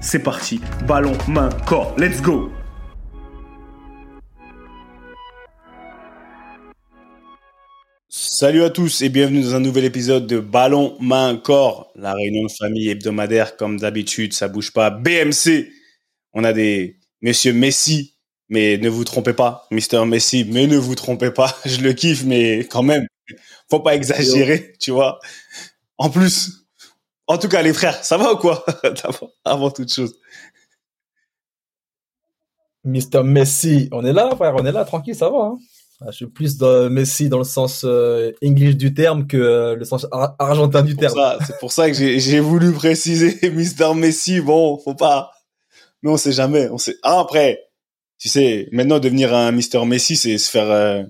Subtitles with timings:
[0.00, 0.60] c'est parti.
[0.86, 1.94] Ballon, main, corps.
[1.98, 2.50] Let's go
[8.08, 11.92] Salut à tous et bienvenue dans un nouvel épisode de Ballon, main, corps.
[11.94, 14.90] La réunion de famille hebdomadaire comme d'habitude, ça bouge pas.
[14.90, 15.70] BMC,
[16.32, 18.16] on a des Monsieur Messi,
[18.48, 21.54] mais ne vous trompez pas, Mister Messi, mais ne vous trompez pas.
[21.66, 23.06] Je le kiffe, mais quand même,
[23.70, 25.20] faut pas exagérer, tu vois.
[25.98, 26.59] En plus,
[27.30, 28.64] en tout cas, les frères, ça va ou quoi?
[29.44, 30.16] Avant toute chose.
[32.82, 35.38] Mister Messi, on est là, frère, on est là, tranquille, ça va.
[35.38, 35.58] Hein
[36.00, 39.76] ah, je suis plus de Messi dans le sens euh, English du terme que euh,
[39.76, 41.14] le sens argentin du terme.
[41.46, 44.40] C'est pour ça que j'ai voulu préciser Mister Messi.
[44.40, 45.30] Bon, faut pas.
[46.02, 46.68] Mais on sait jamais.
[46.70, 46.96] On sait.
[47.04, 47.62] Ah, après,
[48.18, 51.04] tu sais, maintenant devenir un Mister Messi, c'est se faire euh,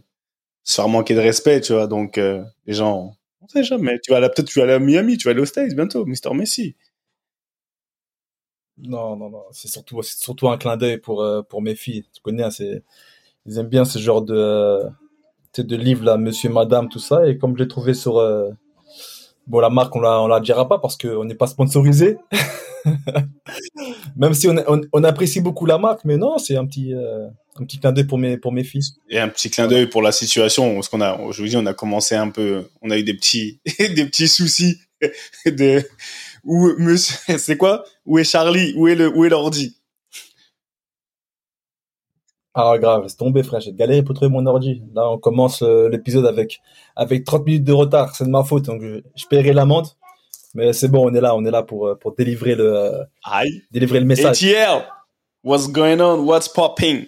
[0.65, 1.87] se faire manquer de respect, tu vois.
[1.87, 3.15] Donc les gens
[3.51, 3.99] sait jamais.
[4.01, 6.33] Tu vas peut-être tu vas aller à Miami, tu vas aller aux States bientôt, Mister
[6.35, 6.77] Messi.
[8.79, 9.45] Non, non, non.
[9.53, 12.05] C'est surtout, surtout un clin d'œil pour, euh, pour mes filles.
[12.13, 12.83] Tu connais, hein, c'est,
[13.47, 14.89] ils aiment bien ce genre de, euh,
[15.59, 17.27] de livre là, Monsieur, Madame, tout ça.
[17.29, 18.51] Et comme je l'ai trouvé sur, euh,
[19.47, 22.19] bon, la marque, on la, on la dira pas parce qu'on n'est pas sponsorisé.
[24.17, 24.57] Même si on,
[24.93, 26.95] on, apprécie beaucoup la marque, mais non, c'est un petit,
[27.57, 28.95] un petit clin d'œil pour mes, pour mes fils.
[29.09, 31.67] Et un petit clin d'œil pour la situation, parce qu'on a, je vous dis, on
[31.67, 34.79] a commencé un peu, on a eu des petits, des petits soucis
[35.47, 35.83] de,
[36.45, 37.85] où, monsieur, c'est quoi?
[38.07, 38.75] Où est Charlie?
[38.77, 39.77] Où est le, où est l'ordi?
[42.55, 43.61] Ah, grave, c'est tombé, frère.
[43.61, 44.83] J'ai galéré pour trouver mon ordi.
[44.93, 46.61] Là, on commence euh, l'épisode avec,
[46.97, 48.15] avec 30 minutes de retard.
[48.17, 48.65] C'est de ma faute.
[48.65, 49.87] Donc, je, je paierai l'amende.
[50.55, 52.93] Mais c'est bon, on est là, on est là pour, euh, pour délivrer le,
[53.25, 53.63] Aïe.
[53.71, 54.45] délivrer le message.
[54.45, 54.85] ATL,
[55.45, 56.25] what's going on?
[56.25, 57.07] What's popping?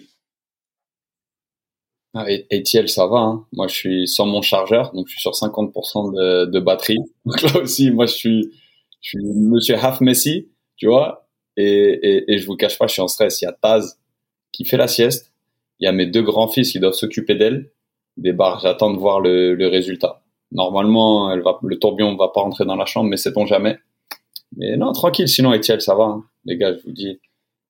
[2.15, 3.17] Ah, Etiel, ça va.
[3.17, 3.45] Hein.
[3.53, 6.99] Moi, je suis sans mon chargeur, donc je suis sur 50% de, de, batterie.
[7.25, 8.51] Donc là aussi, moi, je suis,
[9.01, 11.27] je suis Monsieur Half Messi, tu vois.
[11.57, 13.41] Et, et, et, je vous cache pas, je suis en stress.
[13.41, 13.99] Il y a Taz
[14.51, 15.33] qui fait la sieste.
[15.79, 17.71] Il y a mes deux grands-fils qui doivent s'occuper d'elle.
[18.17, 18.59] Des barres.
[18.59, 20.22] J'attends de voir le, le, résultat.
[20.53, 23.77] Normalement, le tourbillon va pas rentrer dans la chambre, mais sait-on jamais.
[24.55, 25.27] Mais non, tranquille.
[25.27, 26.05] Sinon, Etiel, ça va.
[26.05, 26.23] Hein.
[26.45, 27.19] Les gars, je vous dis,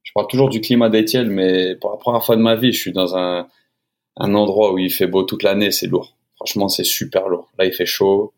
[0.03, 2.79] je parle toujours du climat d'Etiel, mais pour la première fois de ma vie, je
[2.79, 3.47] suis dans un
[4.17, 6.15] endroit où il fait beau toute l'année, c'est lourd.
[6.35, 7.49] Franchement, c'est super lourd.
[7.57, 8.33] Là, il fait chaud,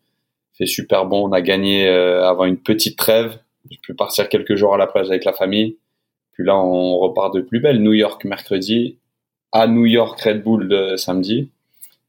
[0.54, 1.28] il fait super bon.
[1.28, 3.38] On a gagné euh, avant une petite trêve.
[3.68, 5.76] J'ai pu partir quelques jours à la plage avec la famille.
[6.32, 7.82] Puis là, on repart de plus belle.
[7.82, 8.98] New York mercredi,
[9.50, 11.50] à New York Red Bull de samedi.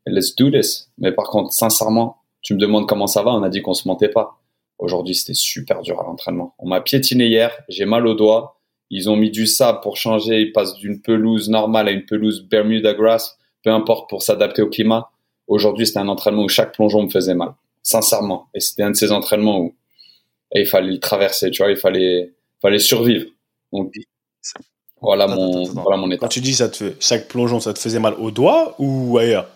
[0.05, 0.91] let's do this.
[0.99, 3.31] Mais par contre, sincèrement, tu me demandes comment ça va.
[3.31, 4.39] On a dit qu'on se mentait pas.
[4.79, 6.55] Aujourd'hui, c'était super dur à l'entraînement.
[6.59, 7.51] On m'a piétiné hier.
[7.67, 8.57] J'ai mal au doigt.
[8.89, 10.39] Ils ont mis du sable pour changer.
[10.39, 14.69] Ils passent d'une pelouse normale à une pelouse Bermuda grass peu importe pour s'adapter au
[14.69, 15.09] climat.
[15.47, 17.49] Aujourd'hui, c'était un entraînement où chaque plongeon me faisait mal,
[17.83, 18.47] sincèrement.
[18.53, 19.75] Et c'était un de ces entraînements où
[20.53, 22.31] il fallait le traverser, tu vois, il fallait,
[22.61, 23.25] fallait survivre.
[23.73, 23.93] Donc,
[25.01, 26.21] voilà mon, voilà mon état.
[26.21, 29.49] Quand tu dis ça te chaque plongeon, ça te faisait mal au doigt ou ailleurs?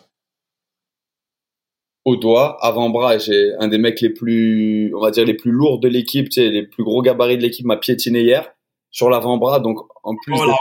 [2.04, 5.80] Au doigt, avant-bras, j'ai un des mecs les plus, on va dire les plus lourds
[5.80, 8.52] de l'équipe, tu sais, les plus gros gabarits de l'équipe m'a piétiné hier
[8.90, 10.52] sur l'avant-bras, donc en plus oh,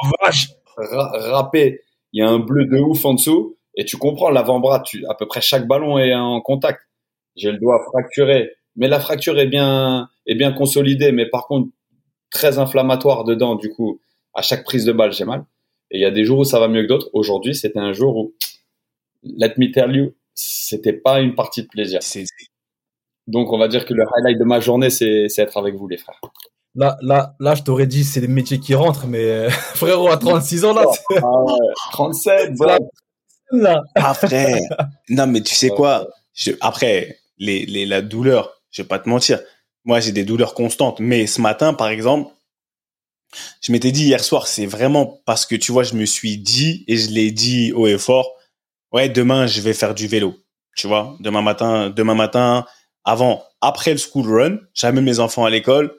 [0.77, 1.81] râpé
[2.13, 5.15] il y a un bleu de ouf en dessous, et tu comprends, l'avant-bras, tu, à
[5.15, 6.81] peu près chaque ballon est en contact.
[7.37, 11.71] J'ai le doigt fracturé, mais la fracture est bien, est bien consolidée, mais par contre,
[12.31, 14.01] très inflammatoire dedans, du coup,
[14.35, 15.45] à chaque prise de balle, j'ai mal.
[15.91, 17.11] Et il y a des jours où ça va mieux que d'autres.
[17.13, 18.35] Aujourd'hui, c'était un jour où,
[19.23, 22.01] let me tell you, c'était pas une partie de plaisir.
[23.27, 25.99] Donc, on va dire que le highlight de ma journée, c'est être avec vous, les
[25.99, 26.21] frères.
[26.75, 30.17] Là, là, là, je t'aurais dit, c'est les métiers qui rentrent, mais euh, frérot, à
[30.17, 30.85] 36 ans, là.
[31.17, 31.45] Ah,
[31.93, 32.53] 37,
[33.53, 33.83] là.
[33.97, 34.61] Après,
[35.09, 36.09] non, mais tu sais quoi?
[36.33, 39.41] Je, Après, les, les, la douleur, je vais pas te mentir.
[39.85, 41.01] Moi, j'ai des douleurs constantes.
[41.01, 42.33] Mais ce matin, par exemple,
[43.61, 46.85] je m'étais dit hier soir, c'est vraiment parce que, tu vois, je me suis dit,
[46.87, 48.33] et je l'ai dit haut et fort,
[48.93, 50.37] ouais, demain, je vais faire du vélo.
[50.77, 52.65] Tu vois, demain matin, demain matin,
[53.05, 55.95] avant, après le school run, j'amène mes enfants à l'école.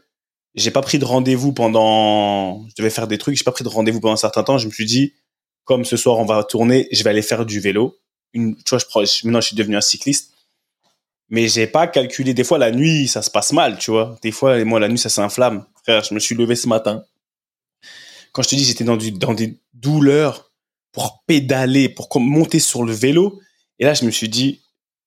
[0.56, 3.70] J'ai pas pris de rendez-vous pendant, je devais faire des trucs, j'ai pas pris de
[3.70, 4.58] rendez-vous pendant un certain temps.
[4.58, 5.14] Je me suis dit,
[5.64, 7.98] comme ce soir on va tourner, je vais aller faire du vélo.
[8.34, 10.34] Une, tu vois, je, maintenant je suis devenu un cycliste.
[11.30, 12.34] Mais j'ai pas calculé.
[12.34, 14.18] Des fois la nuit, ça se passe mal, tu vois.
[14.22, 15.66] Des fois, moi la nuit, ça s'inflamme.
[15.84, 17.04] Frère, je me suis levé ce matin.
[18.34, 20.51] Quand je te dis, j'étais dans, du, dans des douleurs
[20.92, 23.40] pour pédaler, pour monter sur le vélo.
[23.80, 24.62] Et là, je me suis dit,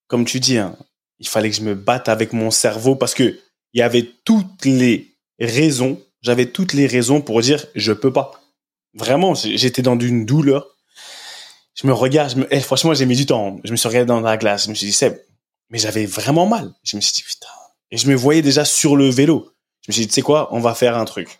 [0.06, 0.76] comme tu dis, hein,
[1.19, 3.38] il fallait que je me batte avec mon cerveau parce que
[3.72, 8.40] il y avait toutes les raisons, j'avais toutes les raisons pour dire je peux pas.
[8.94, 10.69] Vraiment, j'étais dans une douleur.
[11.75, 13.58] Je me regarde, eh, franchement, j'ai mis du temps.
[13.64, 15.19] Je me suis regardé dans la glace, je me suis dit Seb,
[15.70, 16.72] mais j'avais vraiment mal.
[16.84, 17.48] Je me suis dit putain.
[17.90, 19.50] Et je me voyais déjà sur le vélo.
[19.82, 21.37] Je me suis dit tu sais quoi, on va faire un truc.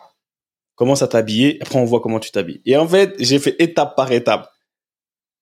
[0.75, 2.61] Commence à t'habiller, après on voit comment tu t'habilles.
[2.65, 4.51] Et en fait, j'ai fait étape par étape.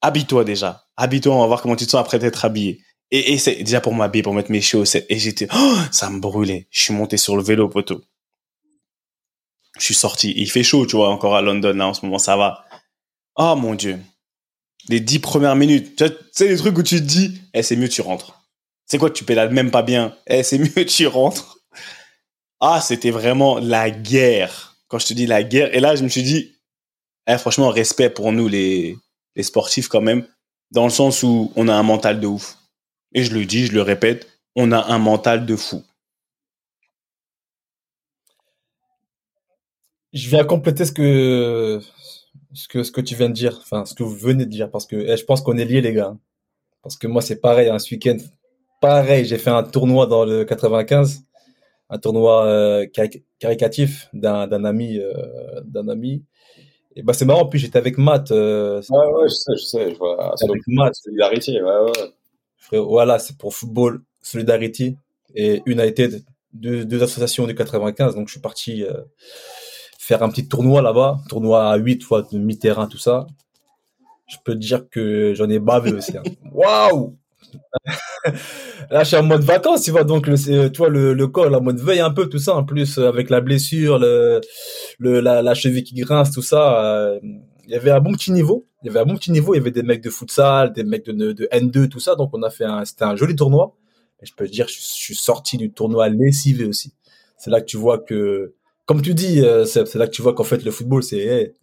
[0.01, 0.85] Habille-toi déjà.
[0.95, 2.81] Habille-toi, on va voir comment tu te sens après t'être habillé.
[3.09, 5.05] Et, et c'est déjà pour m'habiller, pour mettre mes chaussettes.
[5.09, 6.67] Et j'étais, oh, ça me brûlait.
[6.71, 8.01] Je suis monté sur le vélo, poteau.
[9.79, 10.33] Je suis sorti.
[10.35, 12.65] Il fait chaud, tu vois, encore à London, là, en ce moment, ça va.
[13.35, 13.99] Oh, mon Dieu.
[14.89, 15.95] Les dix premières minutes.
[15.95, 18.43] Tu sais, les trucs où tu te dis, eh, c'est mieux, tu rentres.
[18.85, 20.15] C'est quoi, tu pédales même pas bien?
[20.27, 21.59] Eh, c'est mieux, tu rentres.
[22.59, 24.72] Ah, c'était vraiment la guerre.
[24.93, 25.73] Quand je te dis la guerre.
[25.73, 26.53] Et là, je me suis dit,
[27.25, 28.95] eh, franchement, respect pour nous, les,
[29.41, 30.27] sportifs, quand même.
[30.69, 32.59] Dans le sens où on a un mental de ouf.
[33.15, 35.81] Et je le dis, je le répète, on a un mental de fou.
[40.13, 41.79] Je viens compléter ce que,
[42.53, 44.95] ce que, tu viens de dire, enfin, ce que vous venez de dire, parce que
[44.95, 46.15] eh, je pense qu'on est liés, les gars.
[46.83, 48.17] Parce que moi, c'est pareil, hein, ce week-end,
[48.79, 51.23] pareil, j'ai fait un tournoi dans le 95,
[51.89, 52.85] un tournoi euh,
[53.43, 55.11] caricatif d'un ami, euh,
[55.65, 56.23] d'un ami.
[56.95, 58.31] Et bah, c'est marrant, puis j'étais avec Matt.
[58.31, 60.33] Euh, ouais, ouais, je sais, je sais, je vois.
[60.41, 60.95] Avec Matt.
[60.95, 61.91] Solidarité, ouais,
[62.71, 64.95] ouais voilà, c'est pour Football Solidarity
[65.35, 66.23] et United,
[66.53, 68.15] deux, deux associations du 95.
[68.15, 68.93] Donc, je suis parti euh,
[69.99, 73.27] faire un petit tournoi là-bas, tournoi à 8 fois de mi-terrain, tout ça.
[74.27, 76.17] Je peux te dire que j'en ai bavé aussi.
[76.17, 76.23] Hein.
[76.53, 77.17] Waouh
[78.89, 81.79] Là, je suis en mode vacances, tu vois, donc le, toi, le, le en mode
[81.79, 84.41] veille un peu, tout ça, en plus, avec la blessure, le,
[84.99, 87.19] la, cheville qui grince, tout ça, euh,
[87.65, 88.67] il y avait un bon petit niveau.
[88.81, 89.53] Il y avait un bon petit niveau.
[89.53, 92.15] Il y avait des mecs de futsal, des mecs de, de N2, tout ça.
[92.15, 93.75] Donc, on a fait un, c'était un joli tournoi.
[94.21, 96.93] Et je peux te dire, je, suis sorti du tournoi lessivé aussi.
[97.37, 98.53] C'est là que tu vois que,
[98.85, 101.55] comme tu dis, euh, c'est là que tu vois qu'en fait, le football, c'est,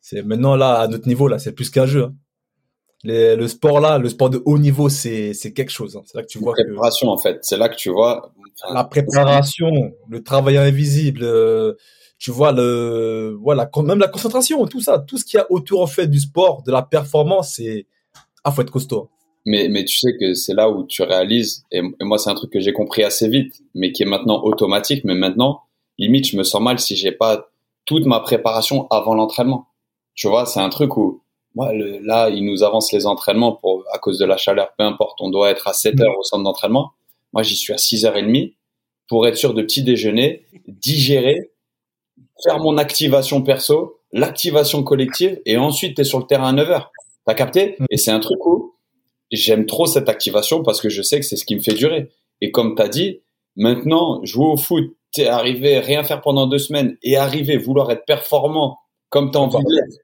[0.00, 2.04] c'est maintenant là, à notre niveau, là, c'est plus qu'un jeu.
[2.04, 2.14] Hein.
[3.06, 5.96] Le sport là, le sport de haut niveau, c'est, c'est quelque chose.
[5.96, 6.02] Hein.
[6.06, 6.54] C'est là que tu vois.
[6.56, 7.38] La préparation, en fait.
[7.42, 8.32] C'est là que tu vois.
[8.72, 9.70] La préparation,
[10.08, 11.74] le travail invisible, euh,
[12.18, 15.82] tu vois le voilà même la concentration tout ça tout ce qu'il y a autour
[15.82, 17.86] en fait du sport de la performance c'est
[18.44, 19.10] ah faut être costaud
[19.44, 22.52] mais mais tu sais que c'est là où tu réalises et, moi c'est un truc
[22.52, 25.62] que j'ai compris assez vite mais qui est maintenant automatique mais maintenant
[25.98, 27.50] limite je me sens mal si j'ai pas
[27.84, 29.68] toute ma préparation avant l'entraînement
[30.14, 31.22] tu vois c'est un truc où
[31.56, 35.20] moi là ils nous avancent les entraînements pour à cause de la chaleur peu importe
[35.20, 36.92] on doit être à 7 heures au centre d'entraînement
[37.32, 38.54] moi j'y suis à 6h30
[39.08, 41.50] pour être sûr de petit déjeuner digérer
[42.42, 46.86] faire mon activation perso, l'activation collective, et ensuite tu es sur le terrain à 9h.
[47.26, 47.76] T'as capté?
[47.78, 47.84] Mm.
[47.90, 48.74] Et c'est un truc où
[49.30, 52.10] j'aime trop cette activation parce que je sais que c'est ce qui me fait durer.
[52.40, 53.20] Et comme tu as dit,
[53.56, 58.04] maintenant, jouer au foot, t'es arrivé, rien faire pendant deux semaines et arriver, vouloir être
[58.04, 59.98] performant comme t'as envie d'être.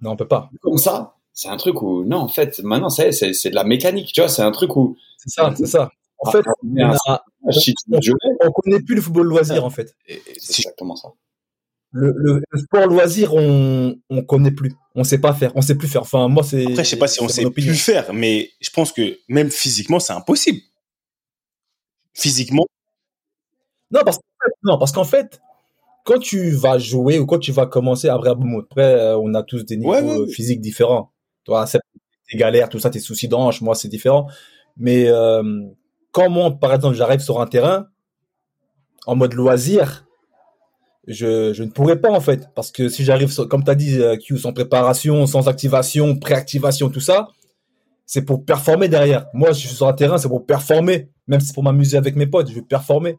[0.00, 0.50] Non, on peut pas.
[0.62, 3.64] Comme ça, c'est un truc où, non, en fait, maintenant, c'est, c'est, c'est de la
[3.64, 4.96] mécanique, tu vois, c'est un truc où.
[5.18, 5.90] C'est ça, c'est ça.
[6.20, 9.94] En fait, on, a, on, connaît plus le football loisir, en fait.
[10.36, 11.10] C'est exactement ça
[11.90, 15.88] le, le, sport loisir, on on connaît plus, on sait pas faire, on sait plus
[15.88, 16.02] faire.
[16.02, 16.66] Enfin, moi c'est.
[16.66, 20.00] Après, je sais pas si on sait plus faire, mais je pense que même physiquement,
[20.00, 20.60] c'est impossible.
[22.14, 22.66] Physiquement.
[23.90, 24.18] Non, parce
[24.62, 25.40] non, parce qu'en fait,
[26.08, 29.66] quand tu vas jouer ou quand tu vas commencer, après, après euh, on a tous
[29.66, 31.12] des niveaux euh, physiques différents.
[31.44, 31.80] Toi, c'est
[32.30, 34.26] tes galères, tout ça, tes soucis d'ange, moi c'est différent.
[34.78, 35.42] Mais euh,
[36.10, 37.88] quand moi, par exemple, j'arrive sur un terrain
[39.06, 40.06] en mode loisir,
[41.06, 44.00] je, je ne pourrais pas en fait parce que si j'arrive comme tu as dit
[44.24, 47.28] Q sans préparation, sans activation, préactivation tout ça,
[48.06, 49.26] c'est pour performer derrière.
[49.34, 52.16] Moi, je suis sur un terrain, c'est pour performer, même si c'est pour m'amuser avec
[52.16, 53.18] mes potes, je veux performer.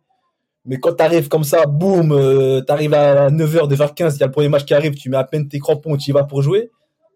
[0.66, 4.24] Mais quand tu arrives comme ça, boum, euh, tu arrives à 9h, 9h15, il y
[4.24, 6.24] a le premier match qui arrive, tu mets à peine tes crampons, tu y vas
[6.24, 6.70] pour jouer.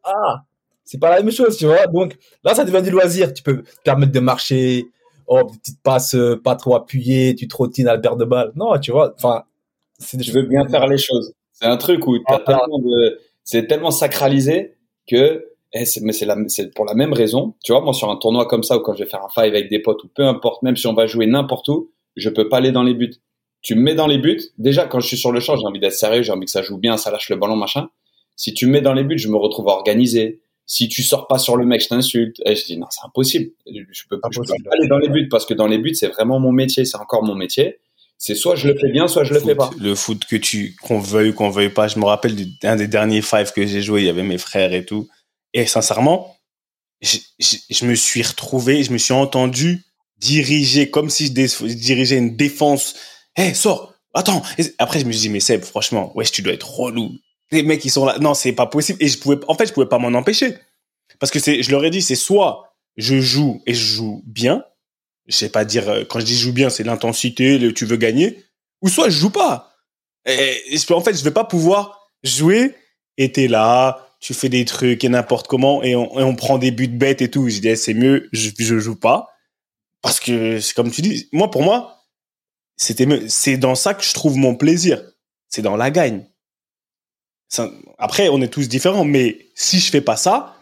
[0.03, 0.43] Ah,
[0.83, 1.88] C'est pas la même chose, tu vois.
[1.88, 3.33] Donc là, ça devient du loisir.
[3.33, 4.85] Tu peux te permettre de marcher,
[5.27, 8.51] oh, petite passe euh, pas trop appuyée, tu trottines à de balle.
[8.55, 9.13] Non, tu vois.
[9.17, 9.43] Enfin,
[10.00, 11.33] je veux bien faire les choses.
[11.51, 14.75] C'est un truc où tellement de, c'est tellement sacralisé
[15.07, 17.55] que, eh, mais c'est la, c'est pour la même raison.
[17.63, 19.53] Tu vois, moi, sur un tournoi comme ça, ou quand je vais faire un five
[19.53, 22.50] avec des potes, ou peu importe, même si on va jouer n'importe où, je peux
[22.50, 23.13] pas aller dans les buts.
[23.63, 24.41] Tu me mets dans les buts.
[24.58, 26.62] Déjà, quand je suis sur le champ, j'ai envie d'être sérieux, j'ai envie que ça
[26.62, 27.89] joue bien, ça lâche le ballon, machin.
[28.36, 30.41] Si tu me mets dans les buts, je me retrouve organisé.
[30.65, 32.38] Si tu sors pas sur le mec, je t'insulte.
[32.46, 33.51] Et je dis non, c'est impossible.
[33.65, 34.29] Je peux, pas
[34.72, 37.24] aller dans les buts parce que dans les buts, c'est vraiment mon métier, c'est encore
[37.24, 37.79] mon métier.
[38.17, 39.70] C'est soit je le fais bien, soit je le fais pas.
[39.79, 41.88] Le foot que tu qu'on veuille qu'on veuille pas.
[41.88, 44.74] Je me rappelle d'un des derniers five que j'ai joué, il y avait mes frères
[44.74, 45.10] et tout.
[45.53, 46.38] Et sincèrement,
[47.01, 49.84] je, je, me suis retrouvé, je me suis entendu
[50.17, 52.96] diriger comme si je, dirigeais une défense.
[53.36, 54.44] Hey, sors, attends.
[54.78, 57.12] après, je me suis dit, mais Seb, franchement, wesh, tu dois être relou.
[57.52, 58.18] Les mecs, ils sont là.
[58.20, 59.02] Non, c'est pas possible.
[59.02, 60.56] Et je pouvais, en fait, je pouvais pas m'en empêcher.
[61.20, 64.63] Parce que c'est, je leur ai dit, c'est soit je joue et je joue bien.
[65.28, 67.86] Je sais pas dire, euh, quand je dis je joue bien, c'est l'intensité, le tu
[67.86, 68.44] veux gagner.
[68.82, 69.74] Ou soit je joue pas.
[70.25, 72.75] Et, en fait, je vais pas pouvoir jouer
[73.18, 76.88] et t'es là, tu fais des trucs et n'importe comment et on, prend des buts
[76.88, 77.50] bêtes et tout.
[77.50, 79.30] Je dis, eh, c'est mieux, je, je joue pas.
[80.02, 81.92] Parce que c'est comme tu dis, moi, pour moi,
[82.77, 85.01] c'était, c'est dans ça que je trouve mon plaisir.
[85.50, 86.25] C'est dans la gagne.
[87.98, 90.56] Après, on est tous différents, mais si je fais pas ça,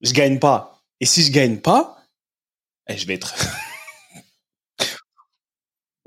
[0.00, 0.82] je gagne pas.
[1.00, 1.98] Et si je gagne pas,
[2.88, 3.34] eh, je vais être.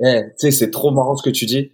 [0.04, 1.72] eh, tu sais, c'est trop marrant ce que tu dis.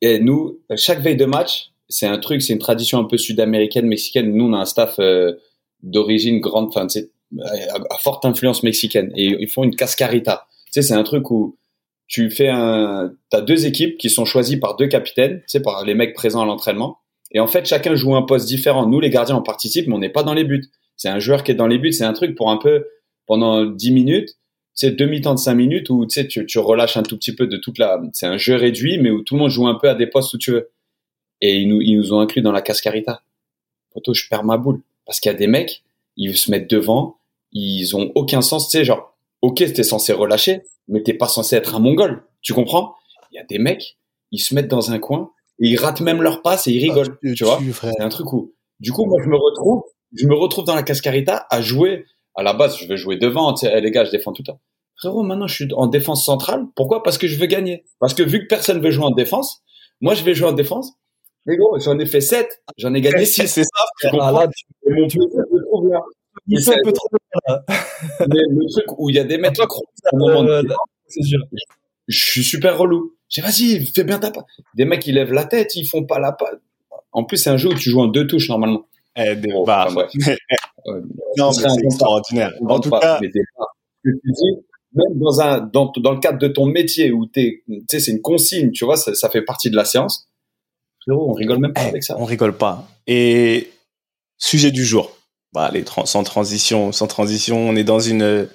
[0.00, 3.86] Et nous, chaque veille de match, c'est un truc, c'est une tradition un peu sud-américaine,
[3.86, 4.32] mexicaine.
[4.32, 5.34] Nous, on a un staff euh,
[5.82, 6.86] d'origine grande, enfin,
[7.42, 9.12] à, forte influence mexicaine.
[9.16, 10.46] Et ils font une cascarita.
[10.66, 11.56] Tu sais, c'est un truc où
[12.06, 15.94] tu fais un, t'as deux équipes qui sont choisies par deux capitaines, sais, par les
[15.94, 16.98] mecs présents à l'entraînement.
[17.32, 18.86] Et en fait, chacun joue un poste différent.
[18.86, 20.64] Nous, les gardiens, on participe, mais on n'est pas dans les buts.
[20.96, 21.92] C'est un joueur qui est dans les buts.
[21.92, 22.86] C'est un truc pour un peu,
[23.26, 24.36] pendant 10 minutes,
[24.74, 27.78] c'est demi-temps de 5 minutes où tu, tu, relâches un tout petit peu de toute
[27.78, 28.00] la.
[28.12, 30.34] C'est un jeu réduit, mais où tout le monde joue un peu à des postes
[30.34, 30.70] où tu veux.
[31.40, 33.22] Et ils nous, ils nous ont inclus dans la cascarita.
[33.92, 34.82] Poto, je perds ma boule.
[35.06, 35.82] Parce qu'il y a des mecs,
[36.16, 37.16] ils se mettent devant,
[37.52, 38.68] ils ont aucun sens.
[38.68, 42.24] Tu sais, genre, ok, t'es censé relâcher, mais t'es pas censé être un mongol.
[42.42, 42.94] Tu comprends?
[43.32, 43.98] Il y a des mecs,
[44.30, 46.94] ils se mettent dans un coin et ils ratent même leur passe et ils ah,
[46.94, 47.18] rigolent.
[47.34, 47.60] tu, vois?
[47.72, 49.82] C'est un truc où, du coup, moi, je me retrouve,
[50.14, 52.04] je me retrouve dans la cascarita à jouer.
[52.38, 53.54] À la base, je vais jouer devant.
[53.62, 54.60] Eh, les gars, je défends tout le temps.
[54.96, 56.66] Frérot, maintenant, je suis en défense centrale.
[56.74, 57.02] Pourquoi?
[57.02, 57.84] Parce que je veux gagner.
[57.98, 59.62] Parce que vu que personne veut jouer en défense,
[60.00, 60.92] moi, je vais jouer en défense.
[61.46, 63.46] Mais gros, j'en ai fait 7, j'en ai gagné 6.
[63.46, 64.32] C'est ça, tu comprends?
[64.32, 64.64] Là, tu...
[64.90, 65.20] mon plaisir,
[65.52, 66.00] je trouve là.
[66.46, 67.08] Il un peu trop
[67.48, 67.64] là.
[68.20, 70.62] Mais le truc où il y a des mecs euh,
[72.08, 73.14] je suis super relou.
[73.28, 74.44] J'ai vas-y, fais bien ta part.
[74.74, 76.60] Des mecs, ils lèvent la tête, ils font pas la patte.
[77.12, 78.86] En plus, c'est un jeu où tu joues en deux touches normalement.
[79.16, 79.92] Eh, des oh, barres.
[81.38, 82.52] non, c'est extraordinaire.
[82.68, 86.66] En tout cas, des Tu dis, même dans un, dans, dans le cadre de ton
[86.66, 89.76] métier où t'es, tu sais, c'est une consigne, tu vois, ça, ça, fait partie de
[89.76, 90.28] la séance.
[91.00, 92.16] Frérot, on rigole même pas eh, avec ça.
[92.18, 92.86] On rigole pas.
[93.06, 93.70] Et
[94.38, 95.15] sujet du jour.
[95.56, 95.72] Bah,
[96.04, 98.46] sans transition, sans transition, on est dans une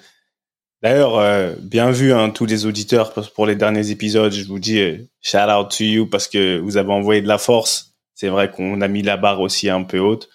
[0.83, 4.31] D'ailleurs, euh, bien vu hein, tous les auditeurs pour les derniers épisodes.
[4.31, 7.39] Je vous dis euh, shout out to you parce que vous avez envoyé de la
[7.39, 7.95] force.
[8.13, 10.29] C'est vrai qu'on a mis la barre aussi un peu haute.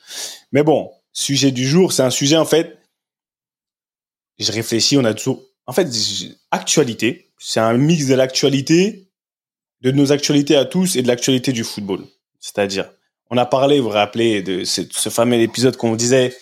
[0.50, 2.76] Mais bon, sujet du jour, c'est un sujet en fait.
[4.40, 5.44] Je réfléchis, on a toujours.
[5.66, 5.88] En fait,
[6.50, 7.30] actualité.
[7.38, 9.08] C'est un mix de l'actualité,
[9.82, 12.04] de nos actualités à tous et de l'actualité du football.
[12.40, 12.90] C'est-à-dire,
[13.30, 16.34] on a parlé, vous vous rappelez, de ce, ce fameux épisode qu'on disait,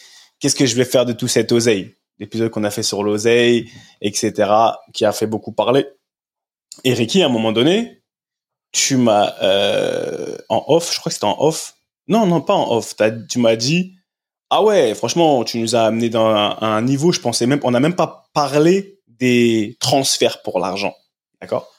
[0.44, 1.94] qu'est-ce que je vais faire de tout cet oseille?
[2.18, 3.70] L'épisode qu'on a fait sur l'oseille,
[4.02, 4.52] etc.,
[4.92, 5.86] qui a fait beaucoup parler.
[6.84, 8.02] Et Ricky, à un moment donné,
[8.70, 11.76] tu m'as euh, en off, je crois que c'était en off.
[12.08, 12.94] Non, non, pas en off.
[13.30, 13.94] tu m'as dit,
[14.50, 17.80] ah ouais, franchement, tu nous as amené dans un, niveau, je pensais même, on n'a
[17.80, 20.94] même pas parlé des transferts pour l'argent,
[21.40, 21.72] d'accord?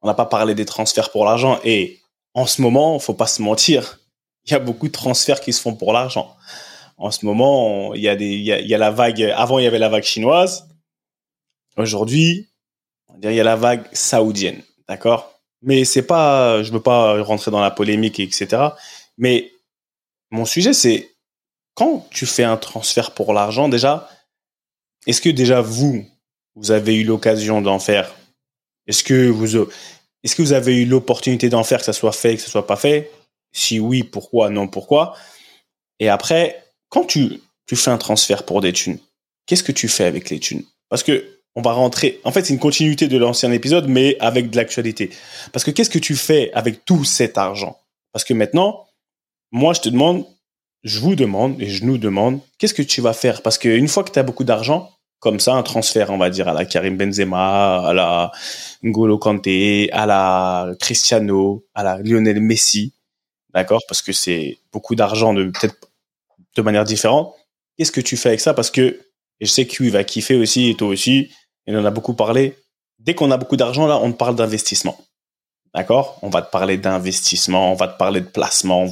[0.00, 1.58] On n'a pas parlé des transferts pour l'argent.
[1.64, 1.98] Et
[2.34, 3.98] en ce moment, faut pas se mentir,
[4.44, 6.36] il y a beaucoup de transferts qui se font pour l'argent
[7.02, 8.08] en ce moment, il y
[8.74, 9.22] a la vague.
[9.34, 10.68] Avant, il y avait la vague chinoise.
[11.76, 12.46] Aujourd'hui,
[13.20, 15.40] il y a la vague saoudienne, d'accord?
[15.62, 18.68] Mais c'est pas, je veux pas rentrer dans la polémique, etc.
[19.18, 19.52] Mais
[20.30, 21.10] mon sujet, c'est
[21.74, 24.08] quand tu fais un transfert pour l'argent, déjà,
[25.08, 26.06] est-ce que déjà vous,
[26.54, 28.14] vous avez eu l'occasion d'en faire?
[28.86, 29.56] Est-ce que vous,
[30.22, 32.66] est-ce que vous avez eu l'opportunité d'en faire, que ça soit fait, que ça soit
[32.66, 33.10] pas fait?
[33.50, 34.50] Si oui, pourquoi?
[34.50, 35.16] Non, pourquoi?
[35.98, 36.61] Et après,
[36.92, 38.98] quand tu, tu fais un transfert pour des thunes,
[39.46, 40.62] qu'est-ce que tu fais avec les thunes?
[40.90, 42.20] Parce que on va rentrer.
[42.24, 45.10] En fait, c'est une continuité de l'ancien épisode, mais avec de l'actualité.
[45.52, 47.78] Parce que qu'est-ce que tu fais avec tout cet argent?
[48.12, 48.86] Parce que maintenant,
[49.50, 50.26] moi, je te demande,
[50.82, 53.42] je vous demande et je nous demande, qu'est-ce que tu vas faire?
[53.42, 56.48] Parce qu'une fois que tu as beaucoup d'argent, comme ça, un transfert, on va dire,
[56.48, 58.32] à la Karim Benzema, à la
[58.82, 62.92] N'Golo Kanté, à la Cristiano, à la Lionel Messi,
[63.54, 63.82] d'accord?
[63.88, 65.91] Parce que c'est beaucoup d'argent de peut-être
[66.56, 67.34] de manière différente.
[67.76, 68.54] Qu'est-ce que tu fais avec ça?
[68.54, 69.00] Parce que
[69.42, 71.30] et je sais qu'il va kiffer aussi et toi aussi.
[71.66, 72.56] Et on en a beaucoup parlé.
[73.00, 74.96] Dès qu'on a beaucoup d'argent là, on parle d'investissement.
[75.74, 76.18] D'accord?
[76.22, 78.86] On va te parler d'investissement, on va te parler de placement.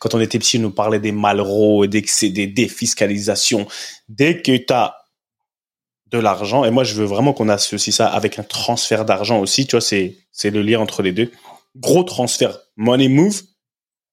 [0.00, 3.68] quand on était petit, on nous parlait des malraux, des, des défiscalisations.
[4.08, 4.96] Dès que tu as
[6.06, 9.66] de l'argent, et moi je veux vraiment qu'on associe ça avec un transfert d'argent aussi,
[9.66, 11.30] tu vois, c'est le lien entre les deux.
[11.76, 13.42] Gros transfert, money move,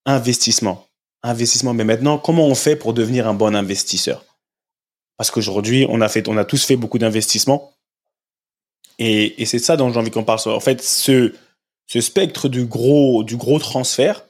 [0.05, 0.85] investissement.
[1.23, 1.73] Investissement.
[1.73, 4.25] Mais maintenant, comment on fait pour devenir un bon investisseur?
[5.17, 7.73] Parce qu'aujourd'hui, on a fait, on a tous fait beaucoup d'investissements.
[8.99, 10.39] Et, et c'est ça dont j'ai envie qu'on parle.
[10.45, 11.33] En fait, ce,
[11.87, 14.23] ce spectre du gros, du gros transfert,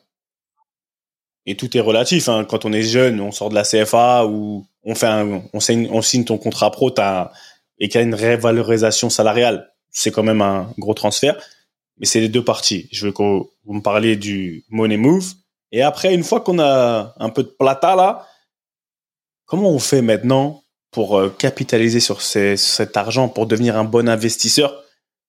[1.46, 2.30] et tout est relatif.
[2.30, 2.46] Hein.
[2.46, 5.90] Quand on est jeune, on sort de la CFA ou on fait un, on signe,
[5.92, 7.32] on signe ton contrat pro, as,
[7.80, 11.42] et qu'il y a une révalorisation salariale, c'est quand même un gros transfert.
[11.98, 12.88] Mais c'est les deux parties.
[12.92, 15.34] Je veux que vous me parliez du money move.
[15.72, 18.28] Et après, une fois qu'on a un peu de plata là,
[19.46, 24.84] comment on fait maintenant pour euh, capitaliser sur cet argent, pour devenir un bon investisseur?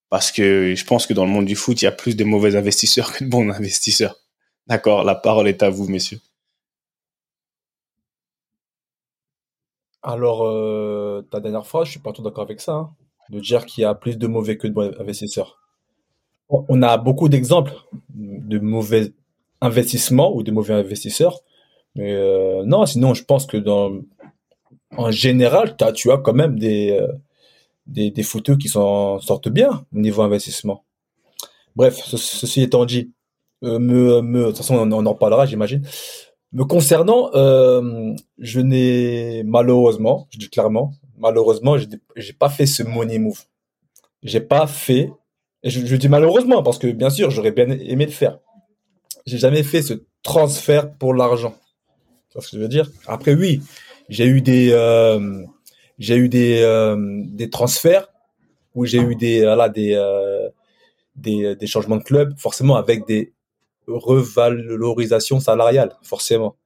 [0.08, 2.24] Parce que je pense que dans le monde du foot, il y a plus de
[2.24, 4.16] mauvais investisseurs que de bons investisseurs.
[4.66, 6.20] D'accord, la parole est à vous, messieurs.
[10.02, 12.90] Alors, euh, ta dernière phrase, je suis pas tout d'accord avec ça, hein,
[13.28, 15.58] de dire qu'il y a plus de mauvais que de bons investisseurs.
[16.48, 17.74] On a beaucoup d'exemples
[18.08, 19.12] de mauvais
[19.60, 21.42] investissements ou de mauvais investisseurs,
[21.94, 23.92] mais euh, non, sinon, je pense que dans,
[24.96, 27.08] en général, tu as quand même des, euh,
[27.86, 30.84] des, des footeux qui sortent bien au niveau investissement.
[31.76, 33.12] Bref, ceci étant dit,
[33.64, 35.82] euh, de toute façon, on, en parlera, j'imagine.
[36.52, 41.76] Me concernant, je n'ai malheureusement, je dis clairement, malheureusement,
[42.16, 43.44] j'ai pas fait ce money move.
[44.24, 45.12] J'ai pas fait,
[45.62, 48.38] et je, je, dis malheureusement parce que bien sûr, j'aurais bien aimé le faire.
[49.26, 51.54] J'ai jamais fait ce transfert pour l'argent.
[52.30, 52.90] Tu vois ce que je veux dire?
[53.06, 53.62] Après, oui,
[54.08, 55.44] j'ai eu des, euh,
[55.98, 58.08] j'ai eu des, euh, des transferts
[58.74, 60.48] où j'ai eu des, voilà, des, euh,
[61.16, 63.32] des, des changements de club, forcément avec des
[63.86, 66.56] revalorisations salariales, forcément.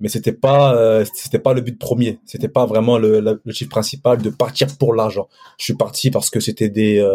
[0.00, 2.18] Mais c'était pas, euh, c'était pas le but premier.
[2.24, 5.28] C'était pas vraiment le, le, chiffre principal de partir pour l'argent.
[5.58, 7.06] Je suis parti parce que c'était des,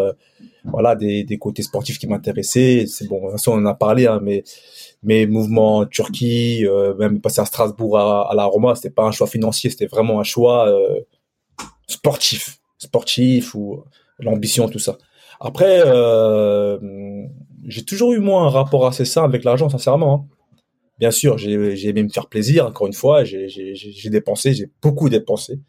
[0.63, 2.86] voilà, des, des côtés sportifs qui m'intéressaient.
[2.88, 4.43] C'est bon, ça on en a parlé, hein, mais
[5.04, 6.65] mes mouvements en Turquie,
[7.00, 10.19] même passer à Strasbourg à, à la Roma, c'était pas un choix financier, c'était vraiment
[10.19, 10.71] un choix
[11.88, 13.84] sportif, sportif ou
[14.19, 14.98] l'ambition, tout ça.
[15.39, 16.78] Après, euh,
[17.65, 20.28] j'ai toujours eu moi un rapport assez sain avec l'argent, sincèrement.
[20.32, 20.35] Hein.
[20.98, 22.66] Bien sûr, j'ai aimé me faire plaisir.
[22.66, 25.60] Encore une fois, j'ai dépensé, j'ai beaucoup dépensé.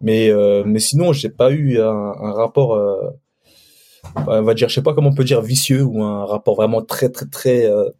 [0.00, 3.10] Mais euh, mais sinon, j'ai pas eu un, rapport, euh,
[4.26, 6.82] on va dire, je sais pas comment on peut dire vicieux ou un rapport vraiment
[6.82, 7.90] très très très euh,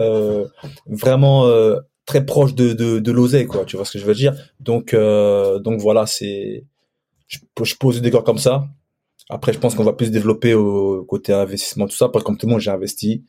[0.00, 0.46] euh
[0.86, 3.64] vraiment euh, très proche de, de, de quoi.
[3.64, 4.34] Tu vois ce que je veux dire?
[4.60, 8.66] Donc, donc voilà, je, pose des gars comme ça.
[9.28, 12.36] Après, je pense qu'on va plus développer au côté investissement, tout ça, parce que comme
[12.36, 13.24] tout le monde, j'ai investi.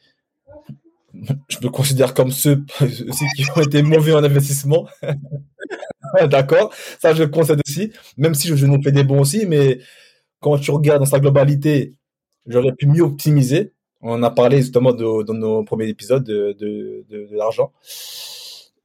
[1.14, 2.64] Je me considère comme ceux
[3.36, 4.88] qui ont été mauvais en investissement.
[6.30, 9.80] D'accord, ça je le concède aussi, même si je, nous fais des bons aussi, mais
[10.40, 11.96] quand tu regardes dans sa globalité,
[12.48, 13.74] j'aurais pu mieux optimiser.
[14.02, 17.72] On a parlé justement dans nos premiers épisodes de, de, de, de l'argent.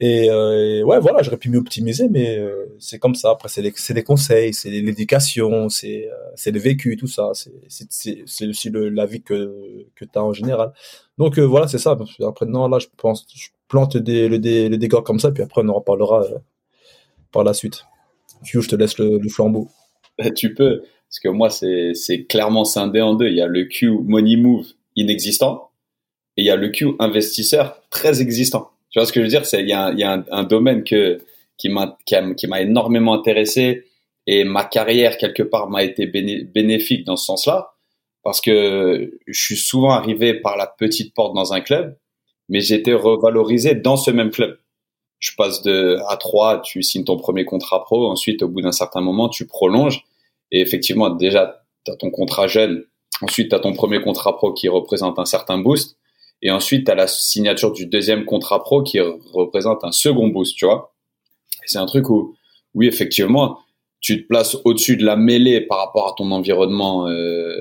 [0.03, 3.31] Euh, et, ouais, voilà, j'aurais pu mieux optimiser, mais euh, c'est comme ça.
[3.31, 7.33] Après, c'est les, conseils, c'est l'éducation, c'est euh, le vécu, tout ça.
[7.69, 10.73] C'est aussi la vie que, que tu as en général.
[11.19, 11.97] Donc voilà, c'est ça.
[12.27, 15.69] Après, non, là, je pense, je plante des, le, des, comme ça, puis après, on
[15.69, 16.25] en reparlera
[17.33, 17.85] par la suite.
[18.45, 19.69] Q, je te laisse le flambeau.
[20.35, 23.29] Tu peux, parce que moi, c'est clairement scindé en deux.
[23.29, 25.71] Il y a le Q Money Move inexistant,
[26.37, 28.71] et il y a le Q investisseur très existant.
[28.91, 29.47] Tu vois ce que je veux dire?
[29.47, 31.19] C'est il y a, y a un, domaine que
[31.59, 32.17] qui m'a qui
[32.59, 33.85] énormément intéressé
[34.27, 37.73] et ma carrière quelque part m'a été bénéfique dans ce sens-là
[38.23, 41.97] parce que je suis souvent arrivé par la petite porte dans un club,
[42.49, 44.59] mais j'ai été revalorisé dans ce même club.
[45.21, 48.73] Je passe de à 3, tu signes ton premier contrat pro, ensuite au bout d'un
[48.73, 50.05] certain moment, tu prolonges
[50.51, 52.85] et effectivement déjà tu as ton contrat jeune,
[53.23, 55.97] ensuite tu as ton premier contrat pro qui représente un certain boost
[56.43, 60.57] et ensuite, tu as la signature du deuxième contrat pro qui représente un second boost,
[60.57, 60.95] tu vois.
[61.65, 62.37] c'est un truc où,
[62.75, 63.59] oui, effectivement,
[64.01, 67.57] tu te places au-dessus de la mêlée par rapport à ton environnement, euh,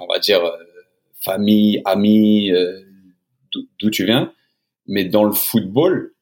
[0.00, 0.56] on va dire, euh,
[1.20, 2.80] famille, amis, euh,
[3.80, 4.32] d'où tu viens.
[4.86, 6.14] Mais dans le football,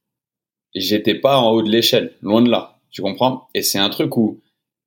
[0.75, 2.79] j'étais pas en haut de l'échelle, loin de là.
[2.91, 4.41] Tu comprends Et c'est un truc où,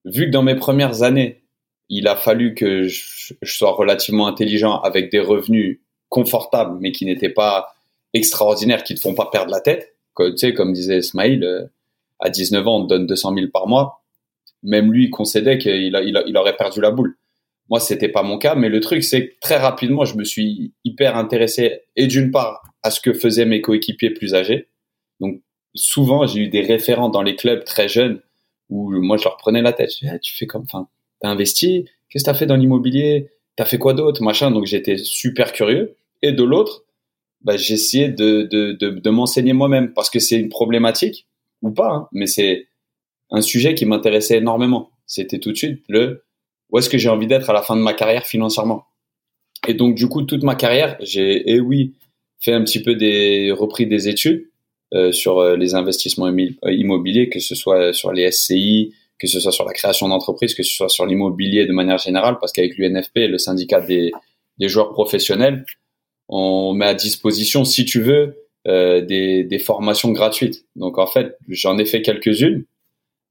[0.05, 1.43] vu que dans mes premières années,
[1.89, 7.29] il a fallu que je, sois relativement intelligent avec des revenus confortables, mais qui n'étaient
[7.29, 7.75] pas
[8.13, 9.95] extraordinaires, qui te font pas perdre la tête.
[10.17, 11.65] tu sais, comme disait Ismail, euh,
[12.19, 14.03] à 19 ans, on te donne 200 000 par mois.
[14.63, 17.15] Même lui, il concédait qu'il aurait perdu la boule.
[17.69, 20.73] Moi, c'était pas mon cas, mais le truc, c'est que très rapidement, je me suis
[20.83, 24.69] hyper intéressé, et d'une part, à ce que faisaient mes coéquipiers plus âgés.
[25.19, 25.41] Donc,
[25.75, 28.21] souvent, j'ai eu des référents dans les clubs très jeunes
[28.69, 29.91] où moi, je leur prenais la tête.
[29.91, 30.87] Je disais, ah, tu fais comme, enfin,
[31.19, 34.49] t'as investi, qu'est-ce que t'as fait dans l'immobilier, t'as fait quoi d'autre, machin.
[34.51, 35.96] Donc, j'étais super curieux.
[36.21, 36.85] Et de l'autre,
[37.41, 41.27] bah, j'essayais de, de, de, de m'enseigner moi-même parce que c'est une problématique
[41.61, 42.67] ou pas, hein, mais c'est
[43.29, 44.91] un sujet qui m'intéressait énormément.
[45.05, 46.23] C'était tout de suite le
[46.69, 48.85] où est-ce que j'ai envie d'être à la fin de ma carrière financièrement?
[49.67, 51.95] Et donc, du coup, toute ma carrière, j'ai, eh oui,
[52.39, 54.49] fait un petit peu des repris des études
[54.93, 59.39] euh, sur euh, les investissements euh, immobiliers, que ce soit sur les SCI, que ce
[59.39, 62.77] soit sur la création d'entreprises, que ce soit sur l'immobilier de manière générale, parce qu'avec
[62.77, 64.11] l'UNFP, le syndicat des,
[64.59, 65.65] des, joueurs professionnels,
[66.29, 68.35] on met à disposition, si tu veux,
[68.67, 70.65] euh, des, formations gratuites.
[70.75, 72.65] Donc en fait, j'en ai fait quelques-unes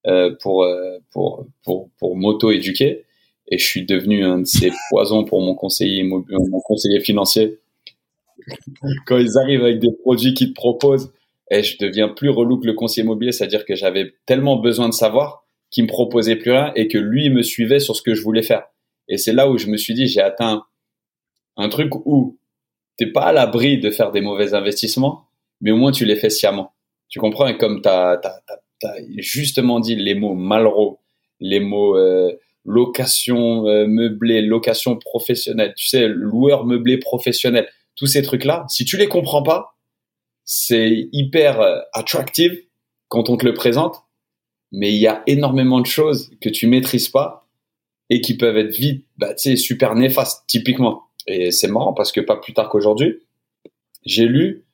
[0.06, 0.66] euh, pour,
[1.10, 3.04] pour, pour, pour m'auto-éduquer
[3.48, 7.58] et je suis devenu un de ces poisons pour mon conseiller, mon conseiller financier
[9.06, 11.12] quand ils arrivent avec des produits qu'ils te proposent,
[11.50, 14.94] et je deviens plus relou que le conseiller immobilier, c'est-à-dire que j'avais tellement besoin de
[14.94, 18.22] savoir qu'il me proposait plus rien et que lui me suivait sur ce que je
[18.22, 18.64] voulais faire.
[19.08, 20.64] Et c'est là où je me suis dit, j'ai atteint
[21.56, 22.36] un truc où
[22.96, 25.26] t'es pas à l'abri de faire des mauvais investissements,
[25.60, 26.72] mais au moins tu les fais sciemment.
[27.08, 27.46] Tu comprends?
[27.46, 28.20] Et comme tu as,
[29.18, 31.00] justement dit les mots Malraux,
[31.40, 32.32] les mots euh,
[32.64, 38.96] location euh, meublée, location professionnelle, tu sais, loueur meublé professionnel, tous ces trucs-là, si tu
[38.96, 39.76] les comprends pas,
[40.44, 42.60] c'est hyper euh, attractive
[43.08, 44.02] quand on te le présente,
[44.72, 47.48] mais il y a énormément de choses que tu maîtrises pas
[48.10, 51.05] et qui peuvent être vite, bah, tu sais, super néfastes, typiquement.
[51.26, 53.20] Et c'est marrant parce que pas plus tard qu'aujourd'hui,
[54.04, 54.64] j'ai lu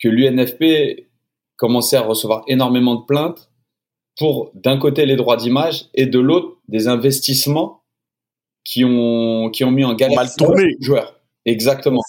[0.00, 1.08] que l'UNFP
[1.56, 3.50] commençait à recevoir énormément de plaintes
[4.18, 7.82] pour d'un côté les droits d'image et de l'autre des investissements
[8.64, 11.20] qui ont qui ont mis en galère mal tourné joueurs.
[11.44, 12.00] Exactement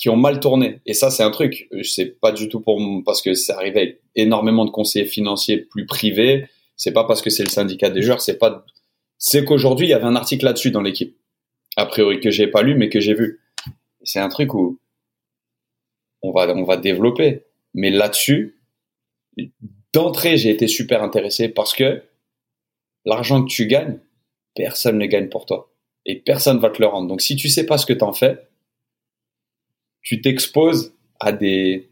[0.00, 0.80] qui ont mal tourné.
[0.86, 1.68] Et ça, c'est un truc.
[1.82, 5.84] C'est pas du tout pour parce que ça arrive avec énormément de conseillers financiers plus
[5.84, 6.48] privés.
[6.76, 8.22] C'est pas parce que c'est le syndicat des joueurs.
[8.22, 8.64] C'est pas.
[9.18, 11.18] C'est qu'aujourd'hui, il y avait un article là-dessus dans l'équipe.
[11.76, 13.40] A priori que j'ai pas lu, mais que j'ai vu.
[14.02, 14.78] C'est un truc où
[16.22, 17.44] on va on va développer.
[17.74, 18.60] Mais là-dessus,
[19.92, 22.02] d'entrée, j'ai été super intéressé parce que
[23.04, 23.98] l'argent que tu gagnes,
[24.54, 25.72] personne ne gagne pour toi
[26.06, 27.08] et personne va te le rendre.
[27.08, 28.48] Donc si tu sais pas ce que tu en fais,
[30.02, 31.88] tu t'exposes à des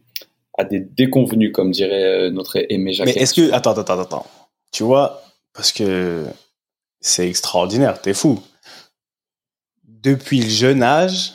[0.56, 3.06] à des déconvenus, comme dirait euh, notre aimé Jacques.
[3.06, 4.26] Mais est-ce que attends attends attends
[4.72, 5.22] tu vois
[5.54, 6.24] parce que
[7.00, 8.42] c'est extraordinaire, t'es fou.
[10.02, 11.32] Depuis le jeune âge,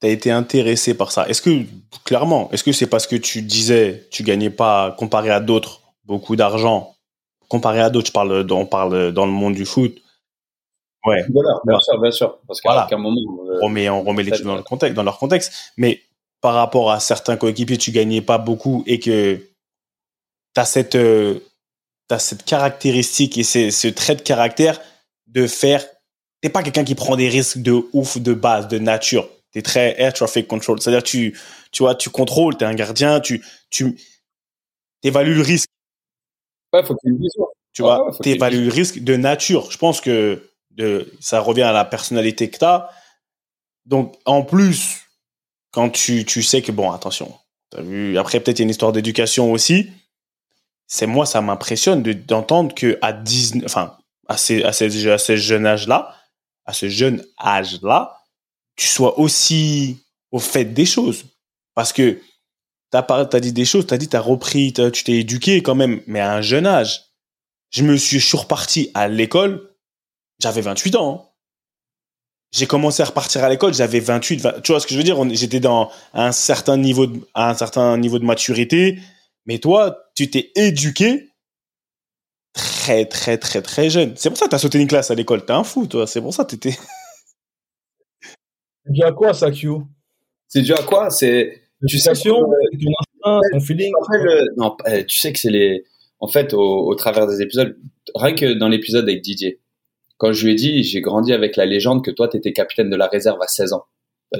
[0.00, 1.28] tu as été intéressé par ça.
[1.28, 1.64] Est-ce que
[2.04, 6.36] clairement, est-ce que c'est parce que tu disais tu gagnais pas comparé à d'autres beaucoup
[6.36, 6.94] d'argent?
[7.48, 10.00] Comparé à d'autres, je parle on parle dans le monde du foot
[11.06, 11.24] Ouais.
[11.64, 12.38] bien sûr, bien sûr.
[12.46, 13.16] Parce qu'à un moment.
[13.48, 15.72] Euh, on remet, on remet les dans, le contexte, dans leur contexte.
[15.76, 16.02] Mais
[16.40, 19.36] par rapport à certains coéquipiers, tu gagnais pas beaucoup et que
[20.54, 21.40] tu as cette, euh,
[22.10, 24.80] as cette caractéristique et ce trait de caractère
[25.26, 25.84] de faire.
[26.40, 29.28] T'es pas quelqu'un qui prend des risques de ouf de base, de nature.
[29.52, 30.80] Tu es très air traffic control.
[30.80, 31.38] C'est-à-dire, tu,
[31.72, 33.98] tu vois, tu contrôles, tu es un gardien, tu, tu
[35.02, 35.68] évalues le risque.
[36.72, 37.46] Ouais, faut qu'il y ait une vision.
[37.72, 39.70] Tu vois, tu évalues le risque de nature.
[39.70, 42.90] Je pense que de, ça revient à la personnalité que tu as.
[43.86, 45.00] Donc, en plus,
[45.72, 47.34] quand tu, tu sais que, bon, attention,
[47.76, 49.90] as vu, après, peut-être il y a une histoire d'éducation aussi.
[50.86, 55.36] C'est moi, ça m'impressionne d'entendre que à 19, enfin, à ces, à ces, à ces
[55.36, 56.16] jeunes âges-là,
[56.64, 58.16] à ce jeune âge-là,
[58.76, 59.98] tu sois aussi
[60.30, 61.24] au fait des choses.
[61.74, 62.20] Parce que
[62.92, 65.74] tu as, dit des choses, tu as dit, tu as repris, tu t'es éduqué quand
[65.74, 67.02] même, mais à un jeune âge.
[67.70, 69.70] Je me suis, je reparti à l'école
[70.40, 71.14] j'avais 28 ans.
[71.14, 71.26] Hein.
[72.52, 75.16] J'ai commencé à repartir à l'école, j'avais 28, tu vois ce que je veux dire?
[75.34, 78.98] J'étais dans un certain niveau de, un certain niveau de maturité,
[79.46, 81.29] mais toi, tu t'es éduqué
[82.52, 84.14] très très très très jeune.
[84.16, 86.06] C'est pour ça que tu as sauté une classe à l'école, t'es un fou toi,
[86.06, 86.76] c'est pour ça que t'étais
[88.84, 89.68] C'est dû à quoi ça, Q?
[90.48, 91.10] C'est dû à quoi?
[91.10, 93.92] C'est tu sais ton feeling.
[94.56, 95.84] non, euh, tu sais que c'est les
[96.18, 97.78] en fait au, au, travers des épisodes,
[98.14, 99.60] rien que dans l'épisode avec Didier,
[100.20, 102.90] quand je lui ai dit, j'ai grandi avec la légende que toi, tu étais capitaine
[102.90, 103.86] de la réserve à 16 ans.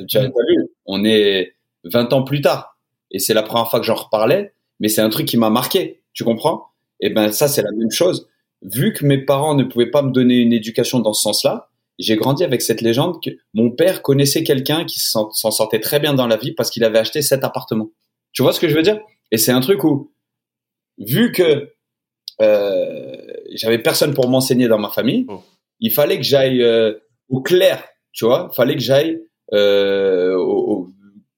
[0.08, 2.76] Tu as, vu, on est 20 ans plus tard.
[3.10, 4.52] Et c'est la première fois que j'en reparlais.
[4.78, 6.02] mais c'est un truc qui m'a marqué.
[6.12, 6.66] Tu comprends?
[7.00, 8.28] Et ben ça, c'est la même chose.
[8.62, 12.16] Vu que mes parents ne pouvaient pas me donner une éducation dans ce sens-là, j'ai
[12.16, 16.26] grandi avec cette légende que mon père connaissait quelqu'un qui s'en sortait très bien dans
[16.26, 17.90] la vie parce qu'il avait acheté cet appartement.
[18.32, 18.98] Tu vois ce que je veux dire?
[19.30, 20.12] Et c'est un truc où,
[20.98, 21.72] vu que
[22.40, 23.16] euh,
[23.52, 25.42] j'avais personne pour m'enseigner dans ma famille, oh.
[25.80, 26.94] il fallait que j'aille euh,
[27.28, 29.20] au clair, tu vois, il fallait que j'aille
[29.52, 30.88] euh, au,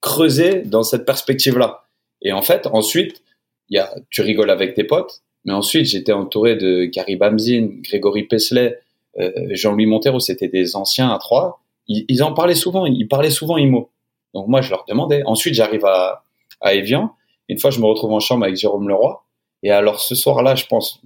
[0.01, 1.85] creuser dans cette perspective-là.
[2.23, 3.23] Et en fait, ensuite,
[3.69, 8.25] y a, tu rigoles avec tes potes, mais ensuite, j'étais entouré de Gary Bamzin, Grégory
[8.25, 8.79] Pesley,
[9.19, 11.61] euh, Jean-Louis Montero, c'était des anciens à trois.
[11.89, 13.91] Ils, en parlaient souvent, ils parlaient souvent IMO.
[14.35, 15.23] Donc moi, je leur demandais.
[15.27, 16.25] Ensuite, j'arrive à,
[16.61, 17.15] à Evian.
[17.49, 19.25] Une fois, je me retrouve en chambre avec Jérôme Leroy.
[19.63, 21.03] Et alors, ce soir-là, je pense,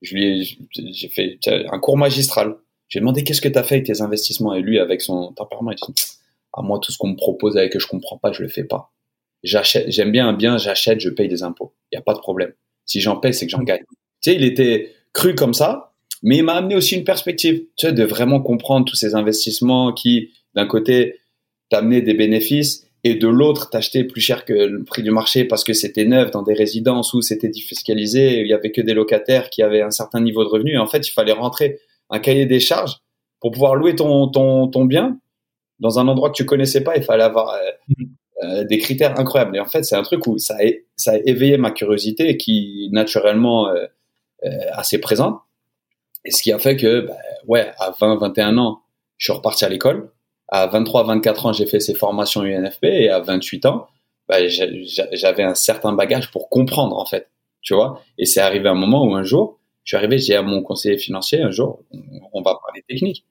[0.00, 2.56] je lui j'ai fait un cours magistral.
[2.88, 4.54] J'ai demandé qu'est-ce que tu as fait avec tes investissements?
[4.54, 6.02] Et lui, avec son tempérament, il dit,
[6.52, 8.64] à moi, tout ce qu'on me propose avec que je comprends pas, je le fais
[8.64, 8.92] pas.
[9.42, 11.74] J'achète, j'aime bien un bien, j'achète, je paye des impôts.
[11.90, 12.52] Il y a pas de problème.
[12.84, 13.84] Si j'en paye, c'est que j'en gagne.
[14.20, 15.92] Tu sais, il était cru comme ça,
[16.22, 20.30] mais il m'a amené aussi une perspective, tu de vraiment comprendre tous ces investissements qui,
[20.54, 21.20] d'un côté,
[21.68, 25.64] t'amenaient des bénéfices et de l'autre, t'achetais plus cher que le prix du marché parce
[25.64, 29.50] que c'était neuf dans des résidences où c'était défiscalisé, il y avait que des locataires
[29.50, 30.74] qui avaient un certain niveau de revenu.
[30.74, 32.98] Et en fait, il fallait rentrer un cahier des charges
[33.40, 35.18] pour pouvoir louer ton, ton, bien
[35.80, 36.96] dans un endroit que tu connaissais pas.
[36.96, 37.52] Il fallait avoir
[38.42, 39.56] euh, euh, des critères incroyables.
[39.56, 43.86] Et en fait, c'est un truc où ça a, éveillé ma curiosité qui, naturellement, euh,
[44.72, 45.40] assez présente.
[46.24, 48.82] Et ce qui a fait que, bah, ouais, à 20, 21 ans,
[49.18, 50.10] je suis reparti à l'école.
[50.48, 53.86] À 23, 24 ans, j'ai fait ces formations UNFP et à 28 ans,
[54.28, 57.28] bah, j'avais un certain bagage pour comprendre, en fait.
[57.62, 58.02] Tu vois?
[58.18, 60.98] Et c'est arrivé un moment où un jour, je suis arrivé, j'ai à mon conseiller
[60.98, 61.82] financier, un jour,
[62.32, 63.24] on va parler technique.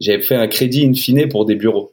[0.00, 1.92] J'avais fait un crédit in fine pour des bureaux.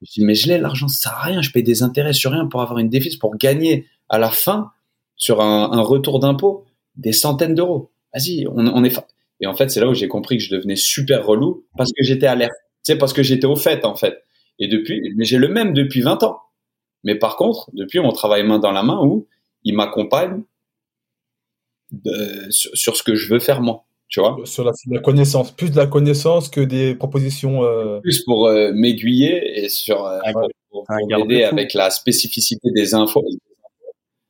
[0.00, 1.42] Je me suis dit, mais je l'ai, l'argent, ça sert à rien.
[1.42, 4.72] Je paye des intérêts sur rien pour avoir une déficit, pour gagner à la fin,
[5.16, 6.64] sur un, retour d'impôt,
[6.96, 7.90] des centaines d'euros.
[8.14, 8.98] Vas-y, on, est,
[9.40, 12.02] et en fait, c'est là où j'ai compris que je devenais super relou parce que
[12.02, 12.52] j'étais alerte.
[12.82, 14.24] Sais, parce que j'étais au fait, en fait.
[14.58, 16.40] Et depuis, mais j'ai le même depuis 20 ans.
[17.04, 19.26] Mais par contre, depuis, on travaille main dans la main où
[19.64, 20.42] il m'accompagne
[22.50, 23.84] sur, sur, ce que je veux faire moi.
[24.10, 24.36] Tu vois?
[24.44, 27.64] Sur la, la, connaissance, plus de la connaissance que des propositions.
[27.64, 28.00] Euh...
[28.00, 30.18] Plus pour euh, m'aiguiller et sur euh,
[30.68, 33.24] pour, m'aider avec la spécificité des infos,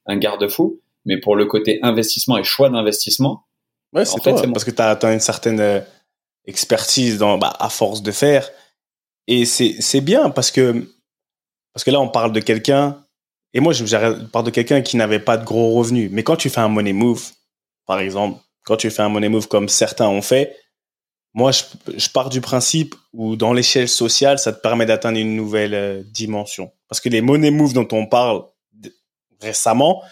[0.07, 0.81] un garde-fou.
[1.07, 3.47] Mais pour le côté investissement et choix d'investissement,
[3.93, 5.81] Ouais, c'est toi, parce que tu as, as, une certaine euh,
[6.47, 8.49] expertise dans, bah, à force de faire.
[9.27, 10.87] Et c'est bien parce que,
[11.73, 13.05] parce que là, on parle de quelqu'un,
[13.53, 13.85] et moi, je,
[14.27, 16.11] parle de quelqu'un qui n'avait pas de gros revenus.
[16.13, 17.31] Mais quand tu fais un money move,
[17.87, 20.57] par exemple, quand tu fais un money move comme certains ont fait,
[21.33, 25.75] moi, je, pars du principe où dans l'échelle sociale, ça te permet d'atteindre une nouvelle
[25.75, 26.73] euh, dimension.
[26.89, 28.43] Parce que les money moves dont on parle
[29.41, 30.03] récemment,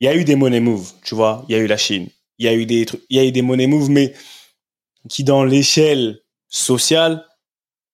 [0.00, 1.44] il y a eu des money moves, tu vois.
[1.48, 3.24] Il y a eu la Chine, il y a eu des trucs, il y a
[3.24, 4.14] eu des money moves, mais
[5.08, 7.24] qui dans l'échelle sociale,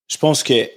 [0.07, 0.69] je pense que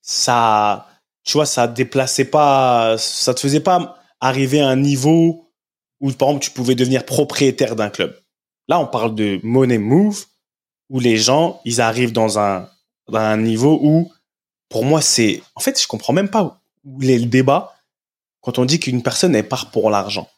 [0.00, 0.88] ça,
[1.24, 5.52] tu vois, ça déplaçait pas, ça te faisait pas arriver à un niveau
[6.00, 8.18] où, par exemple, tu pouvais devenir propriétaire d'un club.
[8.68, 10.24] Là, on parle de money move,
[10.88, 12.68] où les gens, ils arrivent dans un,
[13.36, 14.12] niveau où,
[14.68, 17.74] pour moi, c'est, en fait, je comprends même pas où est le débat
[18.40, 20.28] quand on dit qu'une personne, elle part pour l'argent.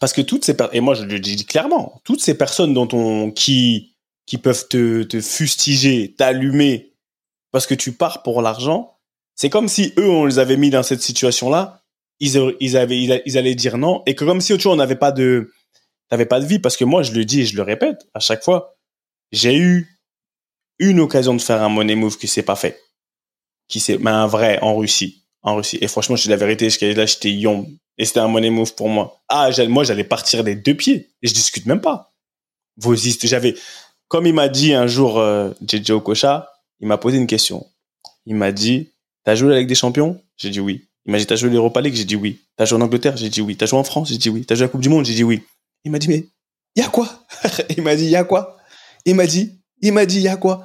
[0.00, 3.30] Parce que toutes ces et moi je le dis clairement, toutes ces personnes dont on
[3.30, 3.94] qui
[4.26, 6.94] qui peuvent te, te fustiger, t'allumer
[7.52, 8.96] parce que tu pars pour l'argent,
[9.34, 11.82] c'est comme si eux on les avait mis dans cette situation-là,
[12.18, 15.12] ils ils avaient ils, allaient dire non et que comme si autour on n'avait pas
[15.12, 15.52] de
[16.10, 18.20] t'avais pas de vie parce que moi je le dis et je le répète à
[18.20, 18.76] chaque fois,
[19.32, 19.98] j'ai eu
[20.78, 22.80] une occasion de faire un money move qui s'est pas fait,
[23.68, 26.68] qui s'est mais un vrai en Russie, en Russie et franchement je dis la vérité,
[26.94, 27.66] là j'étais young,
[28.00, 29.20] et c'était un money move pour moi.
[29.28, 31.10] Ah, moi, j'allais partir des deux pieds.
[31.20, 32.14] Et je discute même pas.
[32.78, 33.54] Vos j'avais,
[34.08, 37.66] comme il m'a dit un jour, euh, JJ Okocha, il m'a posé une question.
[38.24, 38.90] Il m'a dit,
[39.24, 40.18] t'as joué avec des champions?
[40.38, 40.88] J'ai dit oui.
[41.04, 41.94] Il m'a dit, t'as joué l'Europa League?
[41.94, 42.40] J'ai dit oui.
[42.56, 43.18] T'as joué en Angleterre?
[43.18, 43.54] J'ai dit oui.
[43.54, 44.08] T'as joué en France?
[44.08, 44.46] J'ai dit oui.
[44.46, 45.04] T'as joué à la Coupe du Monde?
[45.04, 45.42] J'ai dit oui.
[45.84, 46.26] Il m'a dit, mais,
[46.76, 47.08] y a quoi?
[47.76, 48.56] il m'a dit, y a quoi?
[49.04, 50.64] Il m'a dit, il m'a dit, y a quoi?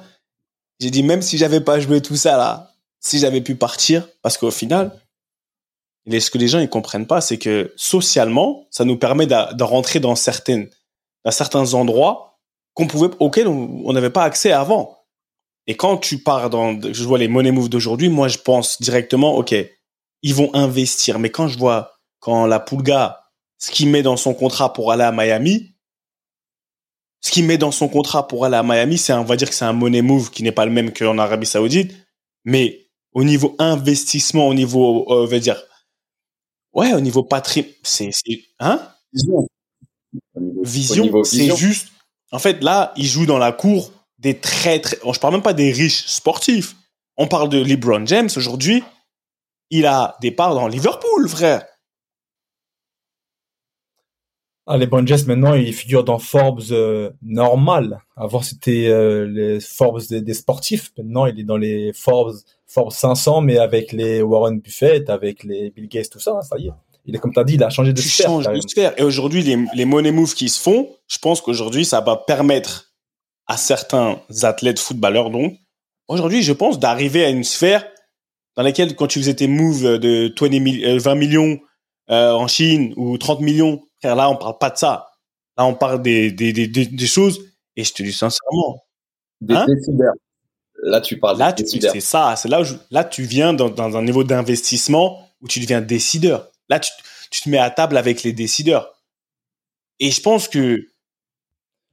[0.80, 4.36] J'ai dit, même si j'avais pas joué tout ça là, si j'avais pu partir, parce
[4.36, 5.00] qu'au final,
[6.08, 10.00] ce que les gens ils comprennent pas, c'est que socialement, ça nous permet de, rentrer
[10.00, 10.68] dans certaines,
[11.24, 12.38] dans certains endroits
[12.74, 14.98] qu'on pouvait, auxquels on n'avait pas accès avant.
[15.66, 19.34] Et quand tu pars dans, je vois les money moves d'aujourd'hui, moi je pense directement,
[19.36, 19.54] ok,
[20.22, 21.18] ils vont investir.
[21.18, 23.25] Mais quand je vois quand la Pulga,
[23.58, 25.74] ce qu'il met dans son contrat pour aller à Miami,
[27.20, 29.54] ce qu'il met dans son contrat pour aller à Miami, c'est on va dire que
[29.54, 31.94] c'est un money move qui n'est pas le même qu'en Arabie Saoudite,
[32.44, 35.62] mais au niveau investissement, au niveau, euh, on va dire,
[36.76, 38.86] Ouais, au niveau patrimoine, c'est, c'est, hein?
[39.10, 39.48] Vision.
[40.62, 41.88] Vision, c'est juste.
[42.32, 44.98] En fait, là, il joue dans la cour des très, très.
[45.10, 46.76] Je parle même pas des riches sportifs.
[47.16, 48.84] On parle de LeBron James aujourd'hui.
[49.70, 51.66] Il a des parts dans Liverpool, frère.
[54.68, 58.00] Ah, les James, maintenant, il figure dans Forbes euh, normal.
[58.16, 60.90] Avant, c'était euh, les Forbes des, sportifs.
[60.98, 62.34] Maintenant, il est dans les Forbes,
[62.66, 66.40] Forbes 500, mais avec les Warren Buffett, avec les Bill Gates, tout ça.
[66.42, 66.72] Ça y est.
[67.04, 68.92] Il est comme tu as dit, il a changé de tu Changes de sphère.
[68.98, 72.92] Et aujourd'hui, les, les money moves qui se font, je pense qu'aujourd'hui, ça va permettre
[73.46, 75.54] à certains athlètes footballeurs, donc,
[76.08, 77.86] aujourd'hui, je pense, d'arriver à une sphère
[78.56, 81.60] dans laquelle, quand tu faisais tes moves de 20 20 euh, millions
[82.08, 85.10] en Chine ou 30 millions là, on parle pas de ça.
[85.56, 87.40] Là, on parle des, des, des, des choses,
[87.76, 88.84] et je te dis sincèrement.
[89.40, 89.66] Des hein?
[89.68, 90.14] décideurs.
[90.82, 92.34] Là, tu parles là, C'est ça.
[92.36, 96.50] C'est là où là, tu viens dans, dans un niveau d'investissement où tu deviens décideur.
[96.68, 96.90] Là, tu,
[97.30, 98.94] tu te mets à table avec les décideurs.
[99.98, 100.86] Et je pense que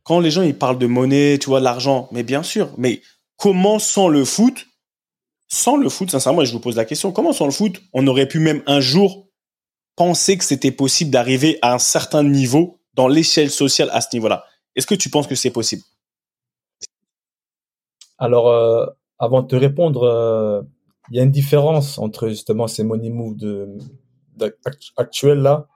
[0.03, 3.01] quand les gens ils parlent de monnaie, tu vois, l'argent, mais bien sûr, mais
[3.37, 4.67] comment sans le foot,
[5.47, 8.27] sans le foot, sincèrement, je vous pose la question, comment sans le foot, on aurait
[8.27, 9.27] pu même un jour
[9.95, 14.45] penser que c'était possible d'arriver à un certain niveau dans l'échelle sociale à ce niveau-là.
[14.75, 15.83] Est-ce que tu penses que c'est possible?
[18.17, 18.85] Alors, euh,
[19.19, 20.61] avant de te répondre, euh,
[21.11, 23.35] il y a une différence entre justement ces money moves
[24.95, 25.67] actuels là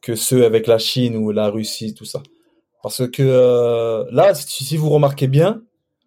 [0.00, 2.22] que ceux avec la Chine ou la Russie, tout ça.
[2.82, 5.62] Parce que euh, là, si vous remarquez bien,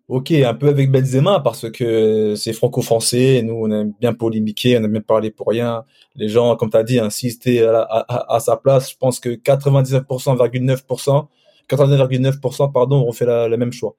[0.07, 3.41] Ok, un peu avec Benzema parce que c'est franco-français.
[3.43, 5.83] Nous, on aime bien polémiquer, on aime bien parler pour rien.
[6.15, 8.91] Les gens, comme tu as dit, insister à, sa place.
[8.91, 11.27] Je pense que 99%,
[11.67, 13.95] 99%, pardon, ont fait la, même choix.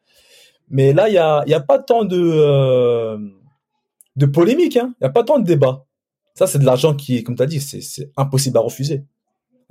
[0.71, 3.19] Mais là, il y a, a pas tant de, euh,
[4.15, 4.95] de polémique, hein.
[5.01, 5.87] il n'y a pas tant de débat.
[6.35, 9.03] Ça, c'est de l'argent qui, comme tu as dit, c'est impossible à refuser.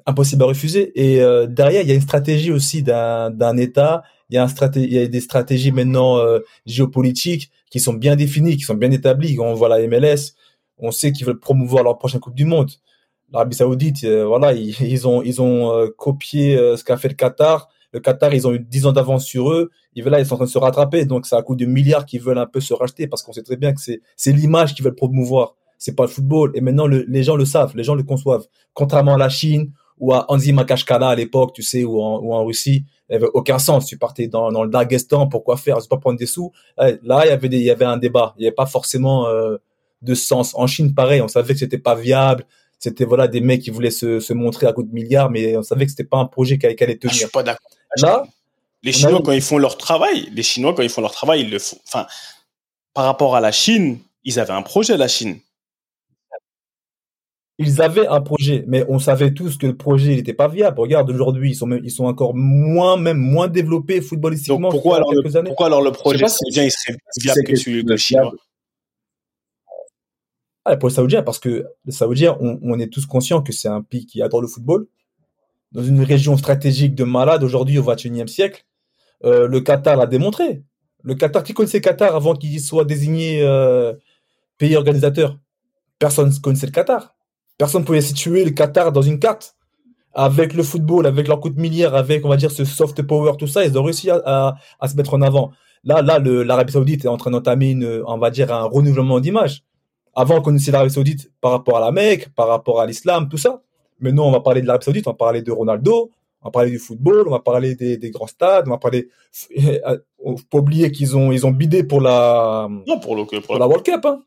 [0.06, 0.92] Impossible à refuser.
[0.96, 5.22] Et euh, derrière, il y a une stratégie aussi d'un État il y a, des
[5.22, 9.38] stratégies maintenant euh, géopolitiques qui sont bien définies, qui sont bien établies.
[9.40, 10.34] On voit la MLS,
[10.78, 12.72] on sait qu'ils veulent promouvoir leur prochaine Coupe du Monde.
[13.32, 17.70] L'Arabie Saoudite, euh, voilà, ils, ont, ils ont euh, copié ce qu'a fait le Qatar.
[17.92, 19.72] Le Qatar, ils ont eu 10 ans d'avance sur eux.
[19.96, 21.06] Et là, ils sont en train de se rattraper.
[21.06, 23.44] Donc, c'est à coup de milliards qu'ils veulent un peu se racheter parce qu'on sait
[23.44, 25.56] très bien que c'est, c'est l'image qu'ils veulent promouvoir.
[25.78, 26.52] C'est pas le football.
[26.56, 28.46] Et maintenant, les gens le savent, les gens le conçoivent.
[28.74, 32.34] Contrairement à la Chine ou à Anzi Makashkala à l'époque, tu sais, ou en, ou
[32.34, 33.86] en Russie, il avait aucun sens.
[33.86, 35.82] Tu partais dans, dans le Daghestan, pourquoi faire?
[35.82, 36.52] C'est pas prendre des sous.
[36.78, 38.34] Là, il y avait des, il y avait un débat.
[38.38, 39.58] Il n'y avait pas forcément euh,
[40.02, 40.54] de sens.
[40.56, 42.46] En Chine, pareil, on savait que c'était pas viable.
[42.80, 45.64] C'était voilà des mecs qui voulaient se, se montrer à coup de milliards, mais on
[45.64, 47.00] savait que c'était pas un projet qui allait, tenir.
[47.04, 47.70] Ah, je suis pas d'accord.
[47.98, 48.26] Là,
[48.84, 51.50] les Chinois quand ils font leur travail, les Chinois quand ils font leur travail, ils
[51.50, 51.78] le font.
[51.88, 52.06] Enfin,
[52.94, 55.40] par rapport à la Chine, ils avaient un projet la Chine
[57.58, 60.80] ils avaient un projet, mais on savait tous que le projet n'était pas viable.
[60.80, 64.70] Regarde, aujourd'hui, ils sont même, ils sont encore moins, même moins développés footballistiquement.
[64.70, 65.48] Donc pourquoi alors, le, années.
[65.48, 68.34] pourquoi alors le projet saoudien il serait viable que, celui le chinois
[70.66, 73.70] ah, Pour les Saoudiens, parce que les Saoudiens, on, on est tous conscients que c'est
[73.70, 74.88] un pays qui adore le football.
[75.72, 78.66] Dans une région stratégique de malade aujourd'hui au XXIe siècle,
[79.24, 80.64] euh, le Qatar l'a démontré.
[81.04, 83.94] Le Qatar, qui connaissait le Qatar avant qu'il soit désigné euh,
[84.58, 85.38] pays organisateur?
[86.00, 87.15] Personne ne connaissait le Qatar
[87.58, 89.56] Personne ne pouvait situer le Qatar dans une carte.
[90.18, 93.48] Avec le football, avec leur coup de avec, on va dire, ce soft power, tout
[93.48, 94.56] ça, ils ont réussi à,
[94.88, 95.52] se mettre en avant.
[95.84, 99.64] Là, là, l'Arabie Saoudite est en train d'entamer une, on va dire, un renouvellement d'image.
[100.14, 103.38] Avant, on connaissait l'Arabie Saoudite par rapport à la Mecque, par rapport à l'islam, tout
[103.38, 103.62] ça.
[104.00, 106.52] Mais nous, on va parler de l'Arabie Saoudite, on va parler de Ronaldo, on va
[106.52, 109.10] parler du football, on va parler des, grands stades, on va parler.
[110.24, 113.68] Faut pas oublier qu'ils ont, ils ont bidé pour la, non, pour, le, pour la
[113.68, 114.06] World Cup.
[114.06, 114.22] Hein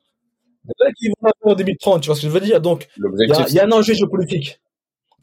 [0.96, 2.60] qui vont en 2030, tu vois ce que je veux dire?
[2.60, 4.60] Donc, il y, a un enjeu géopolitique.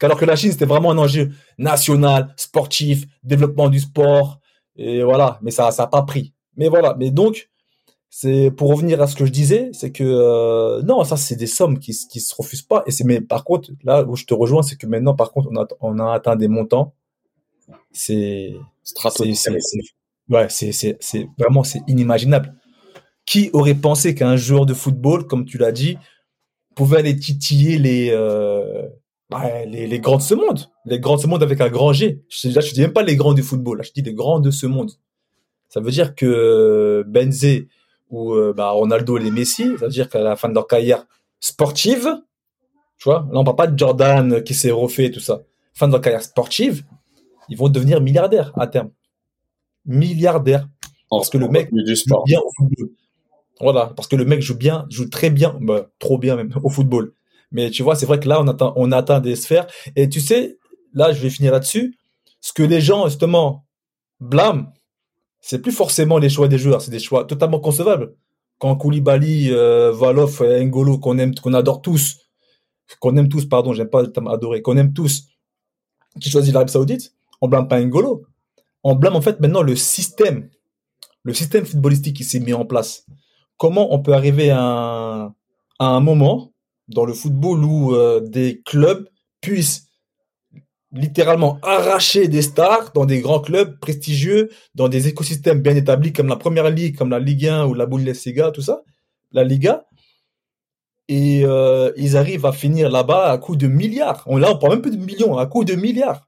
[0.00, 4.40] Alors que la Chine, c'était vraiment un enjeu national, sportif, développement du sport,
[4.76, 5.38] et voilà.
[5.42, 6.34] Mais ça, ça n'a pas pris.
[6.56, 6.94] Mais voilà.
[6.98, 7.48] Mais donc,
[8.10, 11.46] c'est pour revenir à ce que je disais, c'est que euh, non, ça c'est des
[11.46, 12.82] sommes qui qui se refusent pas.
[12.86, 15.48] Et c'est mais par contre là où je te rejoins, c'est que maintenant par contre
[15.50, 16.94] on a on a atteint des montants.
[17.92, 18.54] C'est
[20.30, 22.54] ouais, c'est c'est vraiment c'est inimaginable.
[23.26, 25.98] Qui aurait pensé qu'un joueur de football, comme tu l'as dit,
[26.74, 28.88] pouvait aller titiller les, euh,
[29.30, 31.92] bah, les, les, grands de ce monde, les grands de ce monde avec un grand
[31.92, 32.22] G.
[32.28, 34.38] Je, là, je dis même pas les grands du football, là, je dis les grands
[34.38, 34.92] de ce monde.
[35.68, 37.68] Ça veut dire que Benzé
[38.10, 40.68] ou euh, bah, Ronaldo et les Messi, ça veut dire qu'à la fin de leur
[40.68, 41.04] carrière
[41.40, 42.08] sportive,
[42.98, 45.42] tu vois, là on parle pas de Jordan qui s'est refait tout ça.
[45.74, 46.84] Fin de leur carrière sportive,
[47.48, 48.90] ils vont devenir milliardaires à terme.
[49.84, 50.68] Milliardaires.
[51.10, 52.90] Parce que le mec joue bien au football.
[53.60, 56.68] Voilà, parce que le mec joue bien, joue très bien, bah, trop bien même au
[56.68, 57.12] football.
[57.52, 58.42] Mais tu vois, c'est vrai que là,
[58.76, 59.66] on atteint, des sphères.
[59.94, 60.58] Et tu sais,
[60.92, 61.96] là, je vais finir là-dessus.
[62.40, 63.66] Ce que les gens, justement,
[64.20, 64.72] blâment,
[65.40, 68.14] c'est plus forcément les choix des joueurs, c'est des choix totalement concevables.
[68.58, 72.18] Quand Koulibaly, euh, Valoff, Ngolo, qu'on aime, qu'on adore tous,
[73.00, 75.28] qu'on aime tous, pardon, j'aime pas le terme adoré, qu'on aime tous,
[76.20, 78.24] qui choisit l'Arabie Saoudite, on blâme pas Ngolo.
[78.82, 80.48] On blâme en fait maintenant le système,
[81.22, 83.04] le système footballistique qui s'est mis en place.
[83.56, 85.32] Comment on peut arriver à
[85.78, 86.52] un, moment
[86.88, 89.08] dans le football où euh, des clubs
[89.40, 89.88] puissent
[90.92, 96.28] littéralement arracher des stars dans des grands clubs prestigieux, dans des écosystèmes bien établis comme
[96.28, 98.82] la Première Ligue, comme la Ligue 1 ou la Bundesliga, tout ça,
[99.32, 99.86] la Liga.
[101.08, 104.24] Et euh, ils arrivent à finir là-bas à coup de milliards.
[104.26, 106.26] On, là, on parle même plus de millions, à coup de milliards.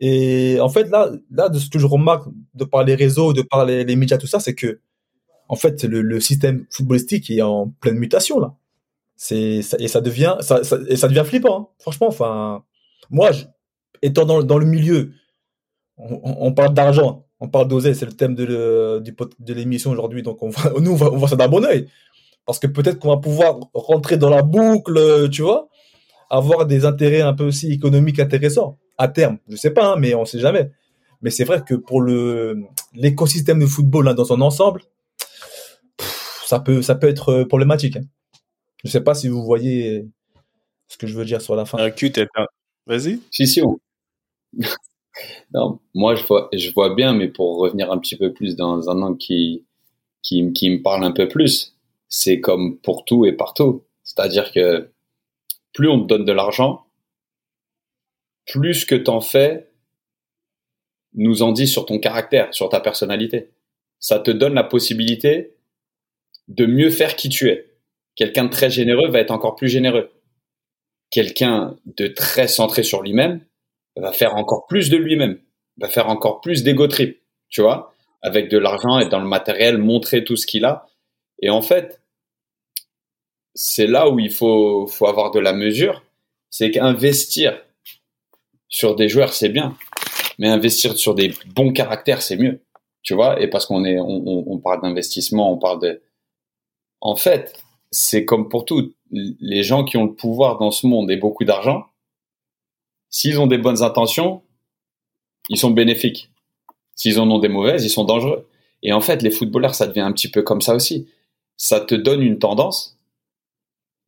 [0.00, 3.42] Et en fait, là, là, de ce que je remarque de par les réseaux, de
[3.42, 4.80] par les, médias, tout ça, c'est que,
[5.50, 8.54] en fait, le, système footballistique est en pleine mutation là.
[9.16, 11.60] C'est et ça devient ça, et ça devient flippant.
[11.60, 11.66] Hein.
[11.80, 12.62] Franchement, enfin,
[13.10, 13.32] moi,
[14.00, 15.10] étant dans, dans le milieu,
[15.98, 20.22] on, parle d'argent, on parle d'oser, c'est le thème de, de l'émission aujourd'hui.
[20.22, 21.88] Donc, on nous, on voit, ça d'un bon oeil.
[22.46, 25.68] Parce que peut-être qu'on va pouvoir rentrer dans la boucle, tu vois,
[26.30, 29.38] avoir des intérêts un peu aussi économiques intéressants à terme.
[29.48, 30.70] Je sais pas, hein, mais on sait jamais.
[31.22, 32.62] Mais c'est vrai que pour le
[32.94, 34.82] l'écosystème de football dans son ensemble,
[36.50, 37.96] ça peut ça peut être problématique.
[37.96, 38.02] Hein.
[38.82, 40.04] Je sais pas si vous voyez
[40.88, 41.78] ce que je veux dire sur la fin.
[42.86, 43.20] Vas-y.
[43.30, 43.62] Si si.
[45.54, 48.90] non, moi je vois je vois bien, mais pour revenir un petit peu plus dans
[48.90, 49.64] un angle qui
[50.22, 51.76] qui, qui me parle un peu plus,
[52.08, 53.84] c'est comme pour tout et partout.
[54.02, 54.90] C'est-à-dire que
[55.72, 56.84] plus on te donne de l'argent,
[58.44, 59.70] plus que t'en fais
[61.14, 63.50] nous en dit sur ton caractère, sur ta personnalité.
[64.00, 65.54] Ça te donne la possibilité
[66.50, 67.70] de mieux faire qui tu es.
[68.16, 70.10] Quelqu'un de très généreux va être encore plus généreux.
[71.10, 73.40] Quelqu'un de très centré sur lui-même
[73.96, 75.40] va faire encore plus de lui-même,
[75.78, 79.78] va faire encore plus d'ego trip, tu vois, avec de l'argent et dans le matériel,
[79.78, 80.86] montrer tout ce qu'il a.
[81.40, 82.02] Et en fait,
[83.54, 86.02] c'est là où il faut, faut avoir de la mesure,
[86.50, 87.60] c'est qu'investir
[88.68, 89.76] sur des joueurs, c'est bien,
[90.38, 92.60] mais investir sur des bons caractères, c'est mieux,
[93.02, 93.40] tu vois.
[93.40, 96.02] Et parce qu'on est, on, on parle d'investissement, on parle de,
[97.00, 101.10] en fait, c'est comme pour tout, les gens qui ont le pouvoir dans ce monde
[101.10, 101.86] et beaucoup d'argent,
[103.08, 104.42] s'ils ont des bonnes intentions,
[105.48, 106.30] ils sont bénéfiques.
[106.94, 108.48] S'ils en ont des mauvaises, ils sont dangereux.
[108.82, 111.08] Et en fait, les footballeurs, ça devient un petit peu comme ça aussi.
[111.56, 113.00] Ça te donne une tendance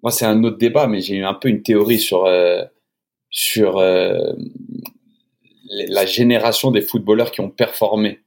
[0.03, 2.65] moi c'est un autre débat, mais j'ai eu un peu une théorie sur euh,
[3.31, 4.33] sur euh,
[5.71, 8.21] la génération des footballeurs qui ont performé.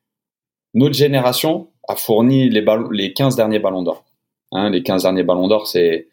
[0.73, 4.03] Notre génération a fourni les, les 15 derniers ballons d'or.
[4.55, 6.07] Hein, les 15 derniers ballons d'or, c'est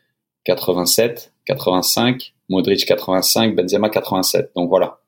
[0.45, 4.51] 87, 85, Modric 85, Benzema 87.
[4.57, 5.01] Donc voilà.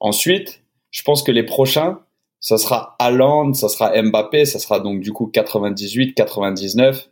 [0.00, 2.00] Ensuite, je pense que les prochains,
[2.40, 7.10] ça sera Haaland, ça sera Mbappé, ça sera donc du coup 98, 99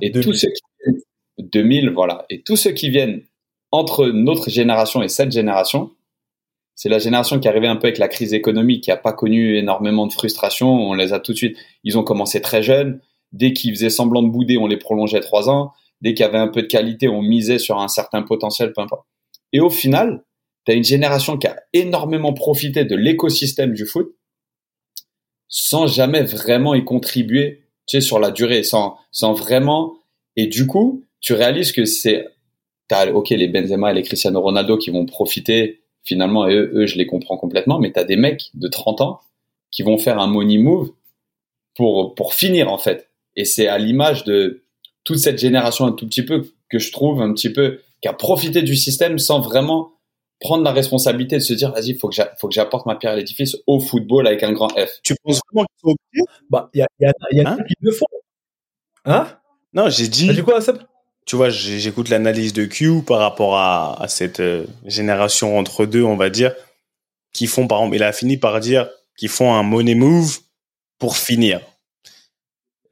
[0.00, 0.62] et tous ceux qui
[1.38, 2.24] 2000, voilà.
[2.30, 3.22] Et tous ceux qui viennent
[3.70, 5.90] entre notre génération et cette génération,
[6.74, 9.12] c'est la génération qui est arrivée un peu avec la crise économique, qui n'a pas
[9.12, 10.68] connu énormément de frustration.
[10.68, 11.56] On les a tout de suite.
[11.84, 13.00] Ils ont commencé très jeunes.
[13.34, 15.72] Dès qu'ils faisaient semblant de bouder, on les prolongeait trois ans.
[16.00, 18.80] Dès qu'il y avait un peu de qualité, on misait sur un certain potentiel, peu
[18.80, 19.06] importe.
[19.52, 20.24] Et au final,
[20.64, 24.14] tu as une génération qui a énormément profité de l'écosystème du foot
[25.48, 29.94] sans jamais vraiment y contribuer, tu sais, sur la durée, sans, sans vraiment.
[30.36, 32.26] Et du coup, tu réalises que c'est,
[32.88, 36.86] t'as, ok, les Benzema et les Cristiano Ronaldo qui vont profiter, finalement, et eux, eux
[36.86, 39.20] je les comprends complètement, mais t'as des mecs de 30 ans
[39.70, 40.92] qui vont faire un money move
[41.74, 43.10] pour, pour finir, en fait.
[43.36, 44.64] Et c'est à l'image de
[45.04, 48.12] toute cette génération un tout petit peu que je trouve un petit peu, qui a
[48.12, 49.92] profité du système sans vraiment
[50.40, 53.16] prendre la responsabilité de se dire, vas-y, faut que faut que j'apporte ma pierre à
[53.16, 55.00] l'édifice au football avec un grand F.
[55.02, 56.26] Tu penses vraiment qu'ils sont obligés?
[56.50, 57.56] Bah, il y a, y a, y a hein?
[57.66, 58.06] qui le font.
[59.04, 59.28] Hein?
[59.72, 60.26] Non, j'ai dit.
[60.26, 60.78] T'as dit quoi, Seb?
[61.26, 66.02] tu vois, j'écoute l'analyse de Q par rapport à, à cette euh, génération entre deux,
[66.02, 66.54] on va dire,
[67.32, 70.40] qui font, par exemple, il a fini par dire qu'ils font un money move
[70.98, 71.60] pour finir.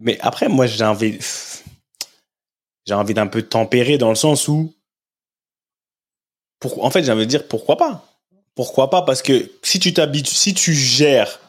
[0.03, 1.19] Mais après, moi, j'ai envie,
[2.87, 4.75] j'ai envie d'un peu tempérer dans le sens où,
[6.59, 8.05] pour, en fait, j'ai envie de dire pourquoi pas.
[8.55, 9.03] Pourquoi pas?
[9.03, 11.41] Parce que si tu t'habitues, si tu gères,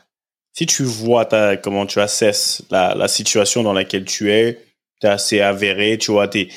[0.54, 4.64] si tu vois ta, comment tu assesses la, la situation dans laquelle tu es,
[5.02, 6.50] tu es assez avéré, tu vois, tu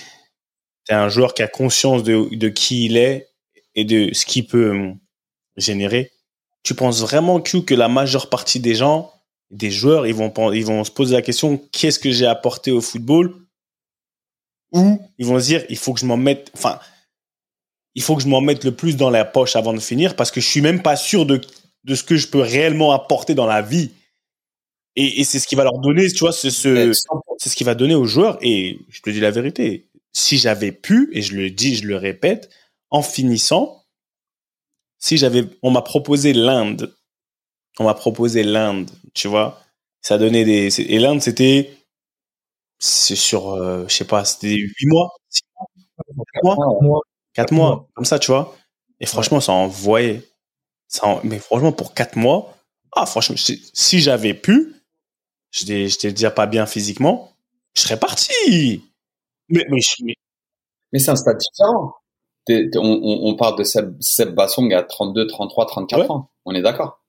[0.85, 3.29] c'est un joueur qui a conscience de, de qui il est
[3.75, 4.93] et de ce qu'il peut
[5.57, 6.13] générer.
[6.63, 9.13] Tu penses vraiment que la majeure partie des gens,
[9.51, 12.81] des joueurs, ils vont, ils vont se poser la question qu'est-ce que j'ai apporté au
[12.81, 13.35] football?
[14.73, 16.81] Ou ils vont se dire, il faut que je m'en mette, enfin,
[17.95, 20.31] il faut que je m'en mette le plus dans la poche avant de finir parce
[20.31, 21.41] que je suis même pas sûr de,
[21.85, 23.93] de ce que je peux réellement apporter dans la vie.
[24.97, 26.93] Et, et c'est ce qui va leur donner, tu vois, c'est ce,
[27.39, 28.39] c'est ce qui va donner aux joueurs.
[28.41, 31.97] Et je te dis la vérité, si j'avais pu, et je le dis, je le
[31.97, 32.51] répète,
[32.91, 33.85] en finissant,
[34.99, 36.96] si j'avais, on m'a proposé l'Inde,
[37.79, 39.61] on m'a proposé l'Inde, tu vois,
[40.01, 41.71] ça donnait des, et l'Inde c'était,
[42.79, 45.43] c'est sur, euh, je sais pas, c'était huit mois, six
[46.43, 47.01] mois, mois,
[47.33, 48.57] quatre mois, comme ça, tu vois.
[49.01, 50.23] Et franchement, ça envoyait,
[50.89, 52.57] ça, mais franchement, pour quatre mois,
[52.93, 54.77] ah, franchement, si j'avais pu,
[55.51, 57.33] je j'étais déjà pas bien physiquement,
[57.75, 58.83] je serais parti.
[59.49, 60.15] Mais, mais, mais...
[60.93, 61.95] mais c'est un stade différent.
[62.49, 66.31] on, on, parle de Seb, Seb Bassong à 32, 33, 34 ans.
[66.45, 67.01] On est d'accord.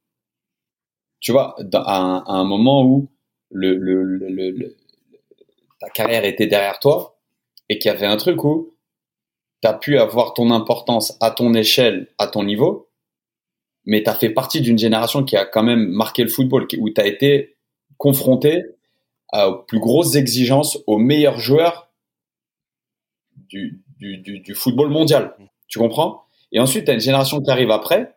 [1.20, 3.10] Tu vois, à, un, à, un, moment où
[3.52, 4.76] le, le, le,
[5.80, 7.20] ta carrière était derrière toi
[7.70, 8.76] et qu'il y avait un truc où
[9.62, 12.90] tu as pu avoir ton importance à ton échelle, à ton niveau,
[13.86, 16.90] mais tu as fait partie d'une génération qui a quand même marqué le football, où
[16.90, 17.58] tu as été
[17.98, 18.64] confronté
[19.34, 21.90] aux plus grosses exigences, aux meilleurs joueurs
[23.36, 25.36] du, du, du, du football mondial.
[25.68, 26.26] Tu comprends?
[26.52, 28.16] Et ensuite, tu as une génération qui arrive après,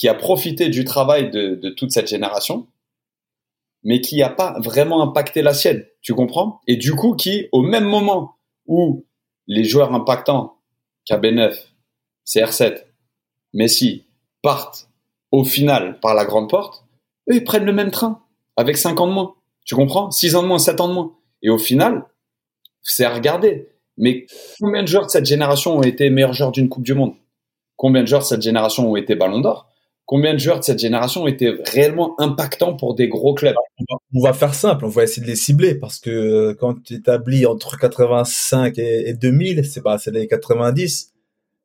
[0.00, 2.66] qui a profité du travail de, toute cette génération,
[3.82, 5.84] mais qui n'a pas vraiment impacté la sienne.
[6.00, 6.62] Tu comprends?
[6.66, 9.04] Et du coup, qui, au même moment où
[9.46, 10.56] les joueurs impactants,
[11.06, 11.54] KB9,
[12.26, 12.82] CR7,
[13.52, 14.06] Messi,
[14.40, 14.88] partent
[15.32, 16.86] au final par la grande porte,
[17.28, 18.22] eux, ils prennent le même train,
[18.56, 19.34] avec 5 ans de moins.
[19.66, 20.10] Tu comprends?
[20.10, 21.14] 6 ans de moins, 7 ans de moins.
[21.42, 22.06] Et au final,
[22.80, 23.68] c'est à regarder.
[23.98, 24.24] Mais
[24.60, 27.16] combien de joueurs de cette génération ont été meilleurs joueurs d'une Coupe du Monde?
[27.76, 29.69] Combien de joueurs de cette génération ont été Ballon d'Or?
[30.10, 33.54] Combien de joueurs de cette génération ont été réellement impactants pour des gros clubs?
[34.12, 36.94] On va faire simple, on va essayer de les cibler parce que euh, quand tu
[36.94, 41.12] établis entre 85 et, 2000, c'est pas c'est les 90.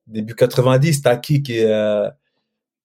[0.05, 2.07] Début 90, t'as qui qui est euh,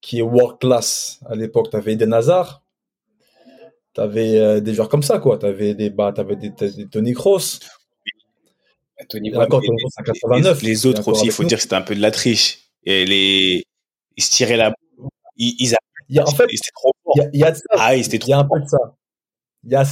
[0.01, 1.19] qui est world class?
[1.27, 2.63] À l'époque T'avais Eden Hazard,
[3.93, 5.37] t'avais euh, des joueurs comme ça quoi.
[5.37, 7.59] T'avais des bah t'avais des, des Tony Kroos.
[9.09, 9.61] Tony Kroos,
[10.31, 12.71] les, les, autres aussi, il faut dire que c'était un peu de la triche.
[12.83, 13.63] Et les,
[14.17, 14.73] ils se tiraient la.
[15.41, 15.75] Ils, ils
[16.09, 17.15] il y a, en fait, c'était trop fort.
[17.33, 17.63] Il y a, de ça.
[17.71, 18.77] Ah, c'était trop Il y a un peu de ça.
[19.63, 19.83] Il y a,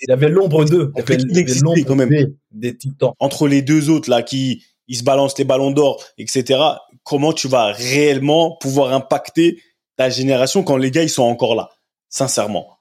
[0.00, 0.92] il y avait l'ombre d'eux.
[0.96, 2.08] Il y avait l'ombre quand même.
[2.08, 3.12] Des, des titans.
[3.18, 6.60] Entre les deux autres, là, qui, ils se balancent les ballons d'or, etc.
[7.02, 9.60] Comment tu vas réellement pouvoir impacter
[9.96, 11.70] ta génération quand les gars, ils sont encore là?
[12.08, 12.78] Sincèrement.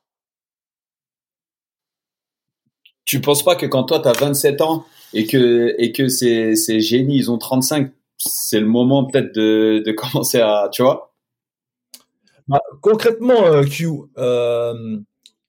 [3.08, 6.56] tu penses pas que quand toi tu as 27 ans et que et que ces,
[6.56, 11.14] ces génies ils ont 35 c'est le moment peut-être de, de commencer à tu vois?
[12.48, 15.00] Bah, concrètement euh, Q euh,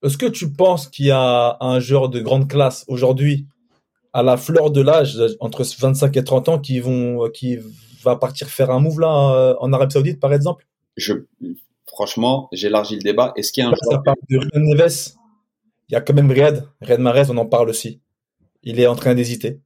[0.03, 3.47] est-ce que tu penses qu'il y a un joueur de grande classe aujourd'hui
[4.13, 7.59] à la fleur de l'âge entre 25 et 30 ans qui vont qui
[8.03, 10.67] va partir faire un move là euh, en Arabie Saoudite par exemple?
[10.97, 11.15] Je
[11.87, 15.19] franchement j'élargis le débat est-ce qu'il y a un joueur de Neves
[15.89, 16.69] il y a quand même Riyad.
[16.83, 18.01] Riyad Mahrez, on en parle aussi.
[18.63, 19.61] Il est en train d'hésiter.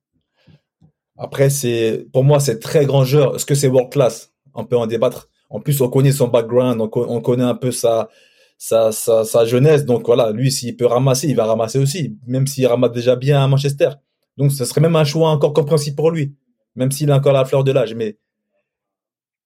[1.18, 3.34] Après, c'est, pour moi, c'est très grand joueur.
[3.34, 4.32] Est-ce que c'est world class?
[4.54, 5.28] On peut en débattre.
[5.52, 8.08] En plus, on connaît son background, on, connaît un peu sa,
[8.56, 9.84] sa, sa, jeunesse.
[9.84, 13.44] Donc voilà, lui, s'il peut ramasser, il va ramasser aussi, même s'il ramasse déjà bien
[13.44, 13.90] à Manchester.
[14.38, 16.34] Donc ce serait même un choix encore compréhensible pour lui,
[16.74, 17.94] même s'il a encore la fleur de l'âge.
[17.94, 18.18] Mais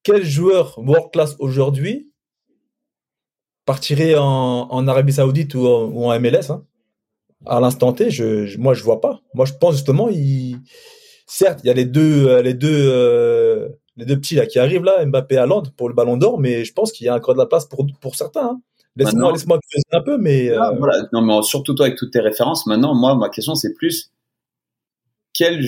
[0.04, 2.12] quel joueur world class aujourd'hui
[3.64, 6.64] partirait en, en Arabie Saoudite ou en, MLS, hein,
[7.46, 9.22] à l'instant T, je, moi je vois pas.
[9.34, 10.59] Moi je pense justement, il,
[11.26, 14.84] certes, il y a les deux, les deux, euh, les deux petits là qui arrivent
[14.84, 17.34] là, Mbappé et Hollande pour le Ballon d'Or, mais je pense qu'il y a encore
[17.34, 18.47] de la place pour pour certains.
[18.47, 18.61] Hein.
[18.97, 19.59] Laisse-moi, laisse-moi
[19.92, 21.07] un peu, mais euh, voilà.
[21.12, 22.66] Non, mais surtout toi avec toutes tes références.
[22.66, 24.11] Maintenant, moi, ma question c'est plus
[25.34, 25.66] quel,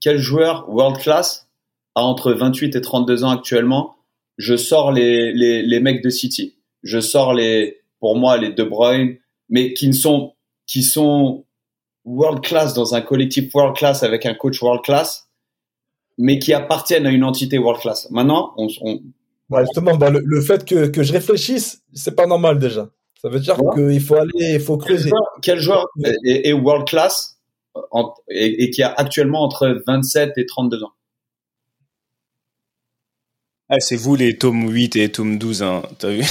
[0.00, 1.48] quel joueur world class
[1.94, 3.96] a entre 28 et 32 ans actuellement
[4.38, 8.64] Je sors les, les, les mecs de City je sors les, pour moi, les De
[8.64, 9.16] Bruyne,
[9.48, 10.34] mais qui ne sont,
[10.66, 11.44] qui sont
[12.04, 15.29] world class dans un collectif world class avec un coach world class,
[16.20, 18.08] mais qui appartiennent à une entité world class.
[18.10, 19.00] Maintenant, on, on
[19.60, 22.90] justement, bah, le, fait que, que je réfléchisse, c'est pas normal déjà.
[23.20, 25.10] Ça veut dire qu'il faut aller, il faut creuser.
[25.42, 25.86] Quel joueur,
[26.24, 27.38] est, world class
[28.28, 30.92] et, qui a actuellement entre 27 et 32 ans?
[33.70, 36.24] Ah, C'est vous les tomes 8 et tomes 12, hein, t'as vu?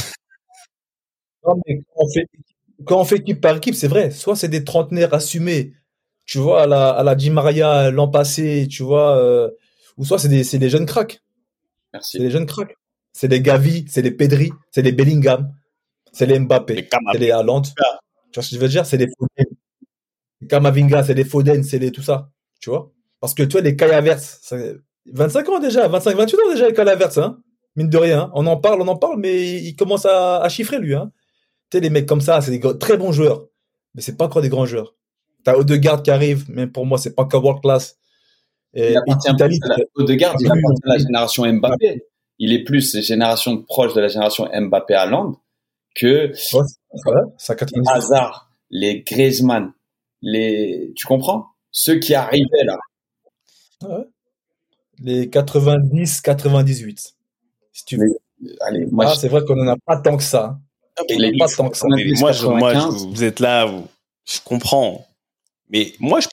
[1.41, 1.57] Quand,
[1.95, 2.25] on fait,
[2.85, 4.11] quand on fait équipe par équipe, c'est vrai.
[4.11, 5.73] Soit c'est des trentenaires assumés,
[6.25, 9.49] tu vois, à la, à la Di Maria l'an passé, tu vois, euh,
[9.99, 11.21] ou soit c'est des, des jeunes cracks.
[11.93, 12.17] Merci.
[12.17, 12.75] C'est des jeunes cracks.
[13.11, 15.53] C'est des Gavi, c'est des Pedri, c'est des Bellingham,
[16.13, 17.63] c'est les Mbappé, c'est les Haaland.
[17.63, 17.71] Tu
[18.35, 18.85] vois ce que je veux dire?
[18.85, 19.45] C'est des Foden.
[20.47, 22.29] Kamavinga, c'est des Foden, c'est les tout ça.
[22.61, 22.91] Tu vois?
[23.19, 24.53] Parce que toi, les Kai Havertz,
[25.11, 27.41] 25 ans déjà, 25, 28 ans déjà, les Kai Havertz, hein.
[27.75, 28.21] Mine de rien.
[28.21, 28.31] Hein.
[28.35, 31.11] On en parle, on en parle, mais il commence à, chiffrer, lui, hein.
[31.69, 33.47] Tu sais, les mecs comme ça, c'est des très bons joueurs.
[33.95, 34.95] Mais c'est pas encore des grands joueurs.
[35.43, 37.97] T'as Odegaard qui arrive, mais pour moi, c'est pas encore world class.
[38.73, 39.59] Et il appartient Italie,
[39.95, 42.03] Odegaard, il appartient à la génération Mbappé.
[42.37, 45.35] Il est plus génération proche de la génération Mbappé à Land
[45.95, 49.73] que les Hazard, les Griezmann,
[50.21, 51.47] les, tu comprends?
[51.71, 52.77] Ceux qui arrivaient là.
[55.01, 57.15] Les 90, 98.
[57.71, 58.17] Si tu veux.
[58.61, 60.59] allez, moi, ah, c'est vrai qu'on n'en a pas tant que ça.
[61.09, 61.87] Les, pas tant que ça.
[61.87, 63.87] moi, je, moi vous êtes là, vous,
[64.25, 65.07] je comprends.
[65.69, 66.27] Mais moi, je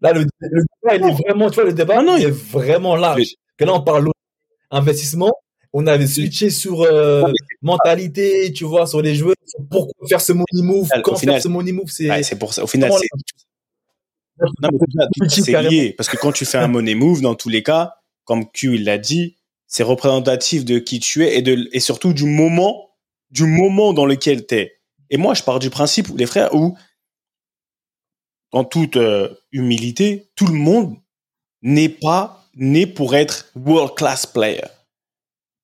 [0.00, 3.34] Là, le, débat, il est vraiment, tu vois, le débat, non, il est vraiment large.
[3.56, 4.08] Que là, on parle
[4.70, 5.32] investissement.
[5.72, 7.24] On avait switché sur euh,
[7.60, 9.34] mentalité, tu vois, sur les joueurs.
[9.70, 12.22] Pourquoi faire ce money move Quand faire ce money move, c'est.
[12.22, 12.64] c'est pour ça.
[12.64, 13.08] Au final, c'est.
[15.42, 15.94] c'est lié.
[15.96, 17.94] Parce que quand tu fais un money move, dans tous les cas,
[18.24, 19.36] comme Q il l'a dit,
[19.66, 22.90] c'est représentatif de qui tu es et, de, et surtout du moment,
[23.30, 24.78] du moment dans lequel tu es.
[25.10, 26.76] Et moi, je pars du principe, les frères, où
[28.52, 30.96] en toute euh, humilité, tout le monde
[31.62, 34.64] n'est pas né pour être world class player.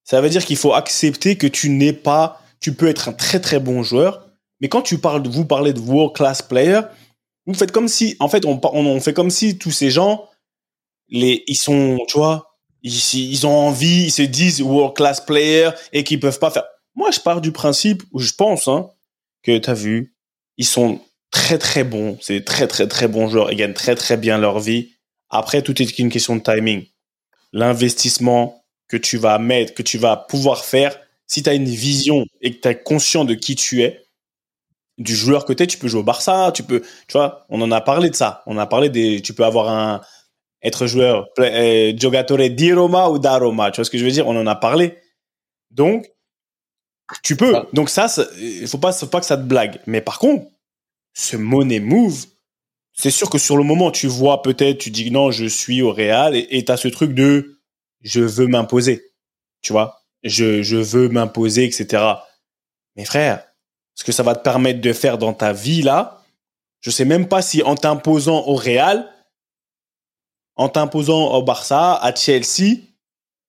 [0.04, 3.40] Ça veut dire qu'il faut accepter que tu n'es pas, tu peux être un très
[3.40, 4.28] très bon joueur,
[4.60, 6.80] mais quand tu parles, vous parlez de world class player,
[7.46, 10.28] vous faites comme si, en fait, on, fait comme si tous ces gens,
[11.08, 16.04] ils sont, tu vois, ils, ils ont envie, ils se disent world class player et
[16.04, 16.64] qu'ils peuvent pas faire.
[16.94, 18.90] Moi, je pars du principe où je pense hein,
[19.42, 20.14] que tu as vu,
[20.56, 21.00] ils sont
[21.32, 22.16] très très bons.
[22.20, 23.50] C'est très très très bons joueurs.
[23.50, 24.92] Ils gagnent très très bien leur vie.
[25.28, 26.86] Après, tout est une question de timing.
[27.52, 32.24] L'investissement que tu vas mettre, que tu vas pouvoir faire, si tu as une vision
[32.40, 34.04] et que tu es conscient de qui tu es,
[34.98, 37.60] du joueur que tu es, tu peux jouer au Barça, tu peux, tu vois, on
[37.62, 38.42] en a parlé de ça.
[38.46, 40.02] On a parlé des, tu peux avoir un,
[40.62, 43.70] être joueur, euh, giocatore di Roma ou da Roma.
[43.70, 44.28] Tu vois ce que je veux dire?
[44.28, 44.98] On en a parlé.
[45.70, 46.10] Donc,
[47.22, 47.54] tu peux.
[47.72, 48.06] Donc ça,
[48.38, 49.80] il faut pas, faut pas que ça te blague.
[49.86, 50.46] Mais par contre,
[51.14, 52.26] ce money move,
[52.92, 55.92] c'est sûr que sur le moment, tu vois peut-être, tu dis non, je suis au
[55.92, 57.58] Real et tu as ce truc de
[58.02, 59.12] je veux m'imposer.
[59.62, 62.02] Tu vois, je, je veux m'imposer, etc.
[62.96, 63.44] Mais frère,
[63.94, 66.22] ce que ça va te permettre de faire dans ta vie là,
[66.80, 69.08] je sais même pas si en t'imposant au Real,
[70.56, 72.80] en t'imposant au Barça, à Chelsea,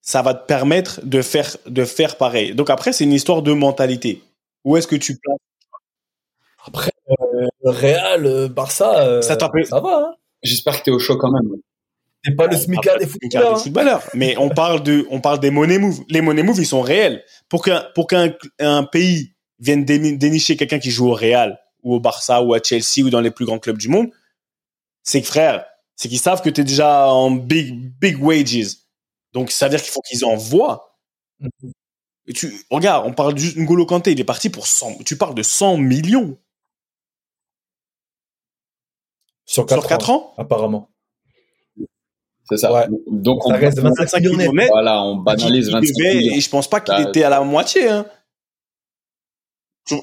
[0.02, 2.54] ça va te permettre de faire, de faire pareil.
[2.54, 4.22] Donc après, c'est une histoire de mentalité.
[4.64, 5.38] Où est-ce que tu places?
[6.66, 6.92] Après,
[7.64, 9.98] Real, euh, Barça, euh, ça, ça va.
[9.98, 11.50] Hein J'espère que tu es au chaud quand même.
[12.26, 13.54] C'est pas le smicard des footballeurs.
[13.54, 13.64] Des hein.
[13.64, 14.04] footballeurs.
[14.14, 16.02] Mais on parle de, on parle des money moves.
[16.10, 17.24] Les money moves, ils sont réels.
[17.50, 22.00] Pour qu'un, pour qu'un un pays vienne dénicher quelqu'un qui joue au Real ou au
[22.00, 24.10] Barça ou à Chelsea ou dans les plus grands clubs du monde,
[25.04, 28.78] c'est que frère, c'est qu'ils savent que tu es déjà en big, big wages.
[29.34, 30.98] Donc, ça veut dire qu'il faut qu'ils envoient.
[31.42, 31.72] Mm-hmm.
[32.28, 35.36] Et tu, regarde, on parle juste N'Golo Kanté, il est parti pour 100, tu parles
[35.36, 36.38] de 100 millions.
[39.46, 40.90] Sur 4, ans, apparemment.
[42.50, 42.88] C'est ça.
[43.08, 46.36] Donc, on, reste 25 millions Voilà, on banalise 25 millions.
[46.36, 47.90] Et je pense pas qu'il était à la moitié.
[47.90, 48.06] Hein.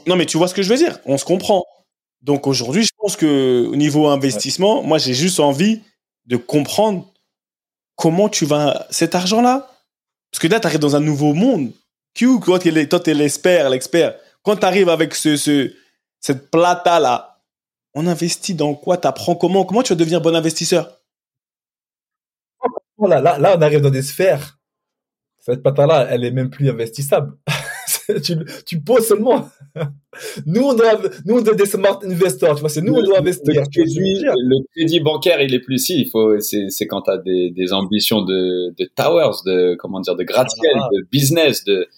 [0.07, 0.99] Non, mais tu vois ce que je veux dire?
[1.07, 1.65] On se comprend.
[2.23, 5.81] Donc aujourd'hui, je pense que au niveau investissement, moi, j'ai juste envie
[6.27, 7.07] de comprendre
[7.97, 9.71] comment tu vas cet argent-là.
[10.31, 11.73] Parce que là, tu arrives dans un nouveau monde.
[12.15, 14.17] Q, toi, tu es l'expert, l'expert.
[14.43, 15.73] Quand tu arrives avec ce, ce,
[16.21, 17.30] cette plata-là,
[17.95, 21.01] on investit dans quoi Tu apprends comment Comment tu vas devenir bon investisseur?
[22.99, 24.59] Là, là, là, on arrive dans des sphères.
[25.39, 27.33] Cette plata-là, elle est même plus investissable.
[28.23, 28.37] tu,
[28.67, 29.49] tu poses seulement.
[30.47, 33.21] nous, on doit, nous, on doit des smart investors, tu vois, c'est nous, on doit
[33.21, 33.63] investir.
[33.63, 37.17] Le crédit, le crédit, bancaire, il est plus si, il faut, c'est, c'est quand t'as
[37.17, 40.89] des, des ambitions de, de towers, de, comment dire, de gratte-ciel, ah.
[40.93, 41.89] de business, de.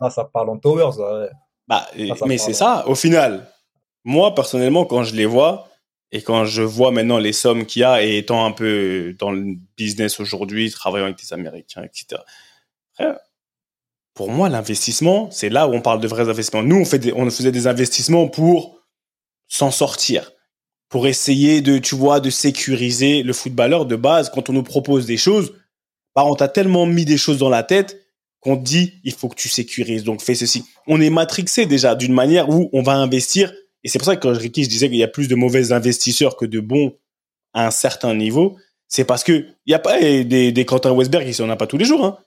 [0.00, 1.28] Ah, ça parle en towers, ouais.
[1.68, 1.86] Bah,
[2.26, 3.46] mais c'est ça, au final.
[4.08, 5.68] Moi, personnellement, quand je les vois,
[6.12, 9.30] et quand je vois maintenant les sommes qu'il y a et étant un peu dans
[9.30, 12.22] le business aujourd'hui, travaillant avec des Américains, etc.
[14.14, 16.62] pour moi, l'investissement, c'est là où on parle de vrais investissements.
[16.62, 18.80] Nous, on, faisait des investissements pour
[19.46, 20.32] s'en sortir,
[20.88, 24.30] pour essayer de, tu vois, de sécuriser le footballeur de base.
[24.30, 25.52] Quand on nous propose des choses,
[26.16, 28.00] bah, on t'a tellement mis des choses dans la tête
[28.40, 30.64] qu'on dit, il faut que tu sécurises, donc fais ceci.
[30.86, 33.52] On est matrixé déjà d'une manière où on va investir
[33.88, 35.72] et c'est pour ça que quand Ricky, je disais qu'il y a plus de mauvais
[35.72, 36.94] investisseurs que de bons
[37.54, 41.26] à un certain niveau, c'est parce que il y a pas des, des Quentin Westberg,
[41.26, 42.04] il en a pas tous les jours.
[42.04, 42.18] Hein.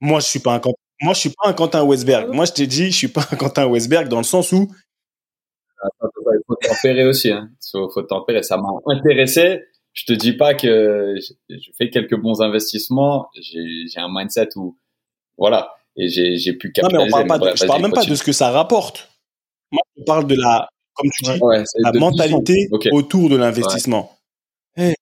[0.00, 0.60] Moi, je suis pas un
[1.02, 2.32] moi, je suis pas un Quentin Westberg.
[2.32, 4.70] Moi, je t'ai dit, je suis pas un Quentin Westberg dans le sens où
[5.82, 7.32] il faut tempérer aussi.
[7.32, 7.50] Hein.
[7.74, 8.44] Il faut, tempérer.
[8.44, 9.64] Ça m'a intéressé.
[9.94, 11.16] je te dis pas que
[11.48, 13.30] je fais quelques bons investissements.
[13.34, 14.78] J'ai un mindset où,
[15.36, 17.10] voilà, et j'ai pu capitaliser.
[17.10, 19.10] Non, mais on parle pas je parle même pas de ce que ça rapporte.
[19.72, 21.40] Moi, je parle de la, comme tu dis,
[21.76, 24.16] la mentalité autour de l'investissement.
[24.76, 24.94] Eh.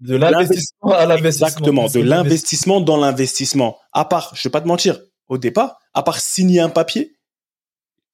[0.00, 1.46] De l'investissement à l'investissement.
[1.46, 3.78] Exactement, de l'investissement dans l'investissement.
[3.92, 7.16] À part, je vais pas te mentir, au départ, à part signer un papier,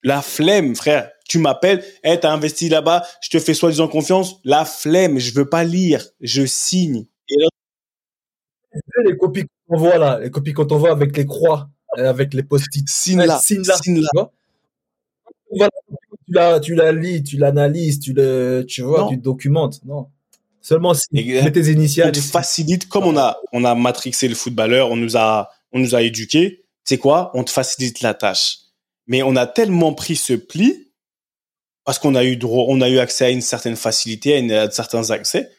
[0.03, 1.11] la flemme, frère.
[1.27, 4.35] Tu m'appelles, hey, t'as investi là-bas, je te fais soi-disant confiance.
[4.43, 7.05] La flemme, je veux pas lire, je signe.
[7.27, 7.47] Et là...
[9.03, 12.87] Les copies qu'on voit là, les copies qu'on voit avec les croix, avec les post-it.
[12.87, 14.31] Signe là, signe là, signe là.
[16.31, 19.83] La, tu la lis, tu l'analyses, tu le, tu vois, tu documentes.
[19.85, 20.07] Non.
[20.61, 22.11] Seulement si mets tes initiales.
[22.15, 25.95] On facilite, comme on a, on a matrixé le footballeur, on nous a, on nous
[25.95, 26.65] a éduqués.
[26.83, 27.31] C'est quoi?
[27.33, 28.69] On te facilite la tâche
[29.09, 30.93] mais on a tellement pris ce pli
[31.83, 35.09] parce qu'on a eu droit, on a eu accès à une certaine facilité, à, certains
[35.09, 35.49] accès,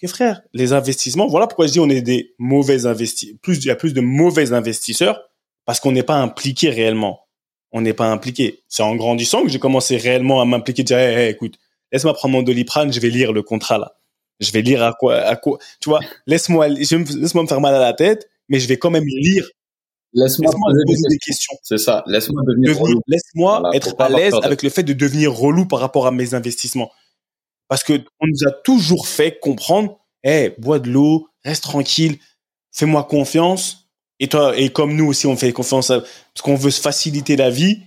[0.00, 3.36] que frère, les investissements, voilà pourquoi je dis on est des mauvais investisseurs.
[3.42, 5.20] Plus, il y a plus de mauvais investisseurs
[5.66, 7.26] parce qu'on n'est pas impliqué réellement.
[7.72, 8.62] On n'est pas impliqué.
[8.68, 11.58] C'est en grandissant que j'ai commencé réellement à m'impliquer, dire, hey, écoute,
[11.92, 13.96] laisse-moi prendre mon doliprane, je vais lire le contrat là.
[14.40, 17.78] Je vais lire à quoi, à quoi, tu vois, laisse-moi, laisse-moi me faire mal à
[17.78, 19.46] la tête, mais je vais quand même lire
[20.12, 21.56] Laisse-moi poser, des, questions.
[21.62, 22.02] C'est ça.
[22.06, 23.00] Laisse-moi devenir relou.
[23.06, 26.90] Laisse-moi être à l'aise avec le fait de devenir relou par rapport à mes investissements.
[27.68, 32.18] Parce que on nous a toujours fait comprendre, eh, bois de l'eau, reste tranquille,
[32.72, 33.79] fais-moi confiance.
[34.20, 37.50] Et toi, et comme nous aussi, on fait confiance parce qu'on veut se faciliter la
[37.50, 37.80] vie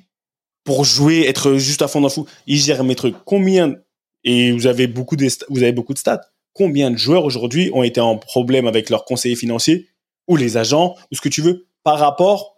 [0.64, 2.28] pour jouer, être juste à fond dans le fou.
[2.48, 3.16] Ils gèrent mes trucs.
[3.24, 3.76] Combien,
[4.24, 6.22] et vous avez beaucoup de, vous avez beaucoup de stats.
[6.54, 9.90] Combien de joueurs aujourd'hui ont été en problème avec leurs conseillers financiers
[10.28, 12.56] ou les agents ou ce que tu veux par rapport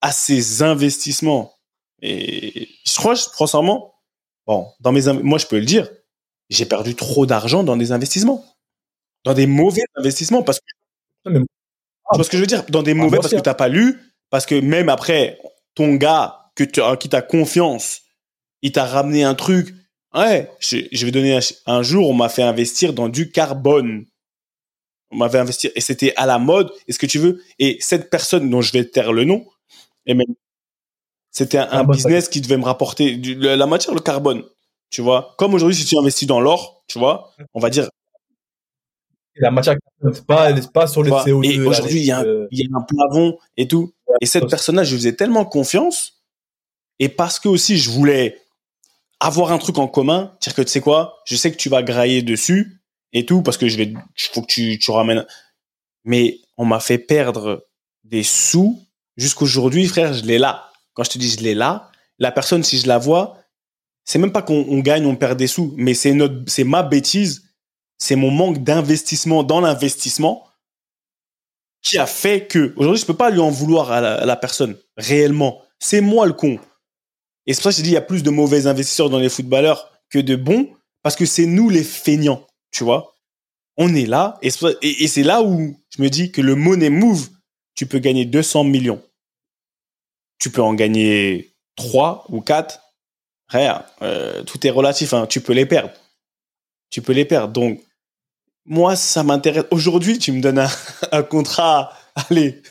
[0.00, 1.54] à ces investissements?
[2.00, 3.94] Et je crois, sincèrement,
[4.46, 5.90] bon, dans mes, moi, je peux le dire,
[6.48, 8.44] j'ai perdu trop d'argent dans des investissements.
[9.24, 11.38] Dans des mauvais investissements parce que,
[12.12, 12.64] tu vois ce que je veux dire?
[12.68, 13.98] Dans des mauvais parce que t'as pas lu,
[14.30, 15.38] parce que même après,
[15.74, 18.00] ton gars, que tu, qui t'a confiance,
[18.62, 19.74] il t'a ramené un truc.
[20.14, 24.06] Ouais, je, je vais donner un, un jour, on m'a fait investir dans du carbone
[25.10, 26.70] on m'avait investi et c'était à la mode.
[26.86, 27.42] Est-ce que tu veux?
[27.58, 29.46] Et cette personne dont je vais taire le nom,
[30.06, 30.34] et même
[31.30, 34.42] c'était un, business qui devait me rapporter la matière, le carbone.
[34.90, 37.88] Tu vois, comme aujourd'hui, si tu investis dans l'or, tu vois, on va dire.
[39.40, 39.76] La matière,
[40.12, 41.44] c'est pas, pas sur le CO2.
[41.44, 43.92] Et aujourd'hui, il y, a un, y a un plafond et tout.
[44.20, 46.14] et cette personne-là, je lui faisais tellement confiance.
[46.98, 48.38] Et parce que aussi, je voulais
[49.20, 51.82] avoir un truc en commun, dire que tu sais quoi, je sais que tu vas
[51.82, 52.78] grailler dessus
[53.12, 53.94] et tout parce que je vais
[54.32, 55.24] faut que tu tu ramènes
[56.04, 57.66] mais on m'a fait perdre
[58.04, 58.82] des sous
[59.16, 62.78] jusqu'aujourd'hui frère je l'ai là quand je te dis je l'ai là la personne si
[62.78, 63.38] je la vois
[64.04, 67.47] c'est même pas qu'on gagne on perd des sous mais c'est notre c'est ma bêtise
[67.98, 70.46] c'est mon manque d'investissement dans l'investissement
[71.82, 74.36] qui a fait que aujourd'hui je peux pas lui en vouloir à la, à la
[74.36, 76.58] personne réellement c'est moi le con
[77.46, 79.18] et c'est pour ça que je dis il y a plus de mauvais investisseurs dans
[79.18, 80.70] les footballeurs que de bons
[81.02, 83.14] parce que c'est nous les feignants tu vois.
[83.76, 87.28] On est là, et, c'est là où je me dis que le money move,
[87.74, 89.02] tu peux gagner 200 millions.
[90.38, 92.80] Tu peux en gagner 3 ou 4.
[93.48, 95.26] Rien, euh, tout est relatif, hein.
[95.26, 95.92] tu peux les perdre.
[96.90, 97.52] Tu peux les perdre.
[97.52, 97.80] Donc,
[98.68, 99.64] moi, ça m'intéresse.
[99.70, 100.64] Aujourd'hui, tu me donnes
[101.12, 102.62] un, contrat, allez,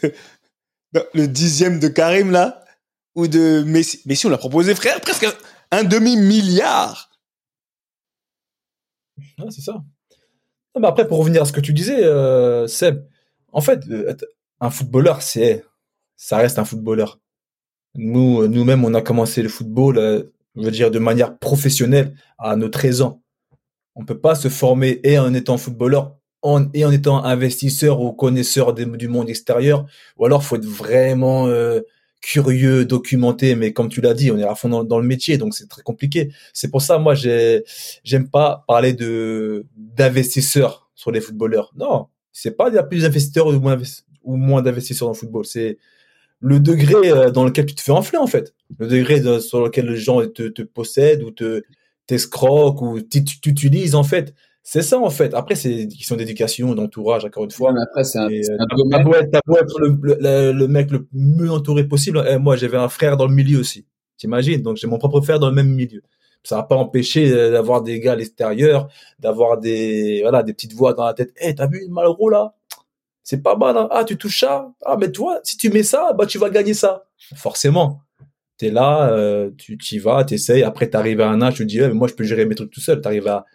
[1.14, 2.64] le dixième de Karim, là,
[3.16, 4.02] ou de Messi.
[4.06, 5.28] Messi, on l'a proposé, frère, presque
[5.72, 7.10] un demi-milliard.
[9.50, 9.84] c'est ça.
[10.80, 13.06] mais après, pour revenir à ce que tu disais, euh, Seb,
[13.52, 13.82] en fait,
[14.62, 15.66] un footballeur, c'est,
[16.16, 17.20] ça reste un footballeur.
[17.96, 20.24] Nous, nous-mêmes, on a commencé le football, euh,
[20.56, 23.24] je veux dire, de manière professionnelle à nos 13 ans.
[23.98, 28.12] On peut pas se former et en étant footballeur en, et en étant investisseur ou
[28.12, 29.86] connaisseur du monde extérieur,
[30.18, 31.82] ou alors faut être vraiment euh,
[32.22, 35.54] curieux, documenté, mais comme tu l'as dit, on est à fond dans, le métier, donc
[35.56, 36.32] c'est très compliqué.
[36.54, 37.64] C'est pour ça, moi, j'ai,
[38.04, 41.74] j'aime pas parler de d'investisseurs sur les footballeurs.
[41.76, 45.46] Non, c'est pas il y a plus d'investisseurs ou moins, d'investisseurs dans le football.
[45.46, 45.78] C'est
[46.40, 49.88] le degré euh, dans lequel tu te fais enfler en fait, le degré sur lequel
[49.88, 51.64] les gens te, te possèdent ou te
[52.08, 54.34] t'escroquent ou t'utilisent en fait.
[54.64, 55.34] C'est ça en fait.
[55.34, 57.72] Après, c'est une question d'éducation, d'entourage, encore une fois.
[57.72, 59.14] mais après, c'est un, T'as beau,
[59.56, 62.22] être le, le, mec le mieux entouré possible.
[62.28, 63.86] Eh, moi, j'avais un frère dans le milieu aussi.
[64.18, 64.62] T'imagines?
[64.62, 66.02] Donc, j'ai mon propre frère dans le même milieu.
[66.44, 68.90] Ça va pas empêché euh, d'avoir des gars à l'extérieur,
[69.20, 71.34] d'avoir des voilà des petites voix dans la tête.
[71.42, 72.54] Eh, t'as vu Malraux là?
[73.24, 73.78] C'est pas mal.
[73.78, 74.72] Hein ah, tu touches ça?
[74.86, 77.06] Ah, mais toi, si tu mets ça, bah tu vas gagner ça.
[77.36, 78.02] Forcément.
[78.58, 80.64] T'es là, euh, tu t'y vas, t'essayes.
[80.64, 82.72] Après, t'arrives à un âge, tu te dis, eh, moi, je peux gérer mes trucs
[82.72, 83.02] tout seul.
[83.02, 83.46] T'arrives à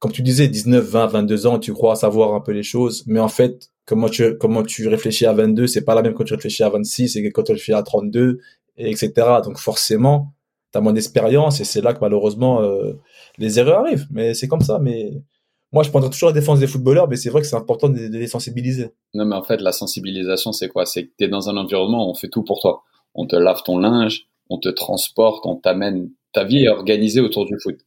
[0.00, 3.20] comme tu disais, 19, 20, 22 ans, tu crois savoir un peu les choses, mais
[3.20, 6.32] en fait, comment tu, comment tu réfléchis à 22, c'est pas la même quand tu
[6.32, 8.38] réfléchis à 26 et quand tu réfléchis à 32,
[8.78, 9.12] et etc.
[9.44, 10.32] Donc forcément,
[10.72, 12.94] tu as moins d'expérience et c'est là que malheureusement euh,
[13.38, 14.06] les erreurs arrivent.
[14.10, 14.78] Mais c'est comme ça.
[14.78, 15.22] Mais
[15.70, 17.98] moi, je prendrai toujours la défense des footballeurs, mais c'est vrai que c'est important de,
[17.98, 18.92] les sensibiliser.
[19.12, 20.86] Non, mais en fait, la sensibilisation, c'est quoi?
[20.86, 22.82] C'est que tu es dans un environnement où on fait tout pour toi.
[23.14, 26.10] On te lave ton linge, on te transporte, on t'amène.
[26.32, 27.78] Ta vie est organisée autour du foot.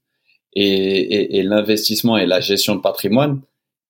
[0.56, 3.42] Et, et, l'investissement et la gestion de patrimoine,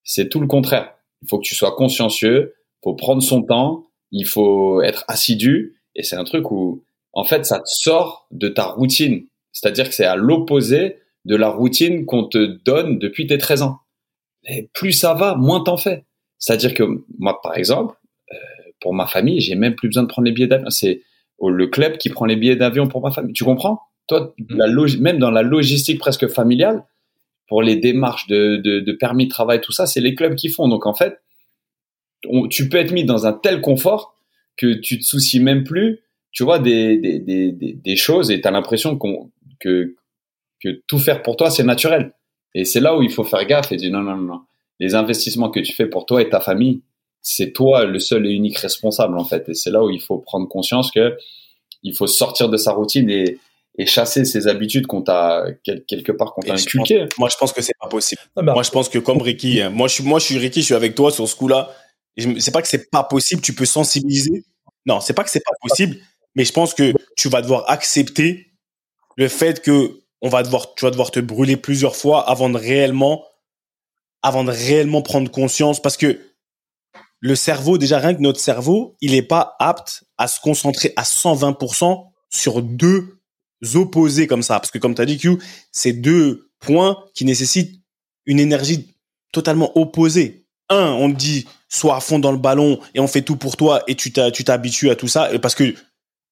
[0.04, 0.96] c'est tout le contraire.
[1.22, 5.82] Il faut que tu sois consciencieux, il faut prendre son temps, il faut être assidu.
[5.96, 9.26] Et c'est un truc où, en fait, ça te sort de ta routine.
[9.52, 13.80] C'est-à-dire que c'est à l'opposé de la routine qu'on te donne depuis tes 13 ans.
[14.48, 16.06] Et plus ça va, moins t'en fais.
[16.38, 16.84] C'est-à-dire que
[17.20, 17.96] moi, par exemple,
[18.32, 18.36] euh,
[18.80, 20.70] pour ma famille, j'ai même plus besoin de prendre les billets d'avion.
[20.70, 21.02] C'est
[21.50, 23.34] le club qui prend les billets d'avion pour ma famille.
[23.34, 23.82] Tu comprends?
[24.08, 24.58] Toi, mm.
[24.58, 24.68] la
[25.00, 26.84] même dans la logistique presque familiale,
[27.48, 30.50] pour les démarches de, de, de, permis de travail, tout ça, c'est les clubs qui
[30.50, 30.68] font.
[30.68, 31.22] Donc en fait,
[32.50, 34.16] tu peux être mis dans un tel confort
[34.58, 36.00] que tu te soucies même plus,
[36.32, 38.98] tu vois, des, des, des, des choses et tu as l'impression
[39.60, 39.96] que,
[40.62, 42.14] que tout faire pour toi, c'est naturel.
[42.56, 44.42] Et c'est là où il faut faire gaffe et dire non, non, non.
[44.80, 46.82] Les investissements que tu fais pour toi et ta famille,
[47.24, 49.50] c'est toi le seul et unique responsable en fait.
[49.50, 51.18] Et c'est là où il faut prendre conscience que
[51.82, 53.40] il faut sortir de sa routine et,
[53.78, 57.08] et chasser ces habitudes qu'on t'a quelque part qu'on t'a inculquées.
[57.18, 58.22] Moi, je pense que c'est pas possible.
[58.38, 60.66] moi, je pense que comme Ricky, hein, moi, je suis, moi, je suis Ricky, je
[60.66, 61.72] suis avec toi sur ce coup-là.
[62.16, 64.46] C'est pas que c'est pas possible, tu peux sensibiliser.
[64.86, 65.98] Non, c'est pas que c'est pas possible,
[66.36, 68.52] mais je pense que tu vas devoir accepter
[69.16, 72.58] le fait que on va devoir, tu vas devoir te brûler plusieurs fois avant de
[72.58, 73.26] réellement,
[74.22, 76.20] avant de réellement prendre conscience, parce que
[77.24, 81.04] le cerveau, déjà rien que notre cerveau, il est pas apte à se concentrer à
[81.04, 83.18] 120% sur deux
[83.76, 84.60] opposés comme ça.
[84.60, 85.38] Parce que comme tu as dit, Q,
[85.72, 87.82] c'est deux points qui nécessitent
[88.26, 88.98] une énergie
[89.32, 90.48] totalement opposée.
[90.68, 93.56] Un, on te dit, sois à fond dans le ballon et on fait tout pour
[93.56, 95.74] toi et tu t'habitues à tout ça parce que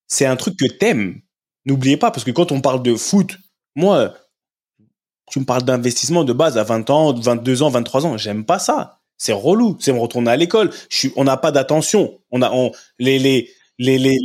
[0.08, 1.22] c'est un truc que t'aimes.
[1.66, 3.38] N'oubliez pas, parce que quand on parle de foot,
[3.78, 4.14] moi,
[5.32, 8.18] tu me parles d'investissement de base à 20 ans, 22 ans, 23 ans.
[8.18, 9.01] J'aime pas ça.
[9.22, 9.78] C'est relou.
[9.80, 10.72] C'est me retourner à l'école.
[11.16, 12.20] on n'a pas d'attention.
[12.32, 14.18] On a, on, les, les, les, les,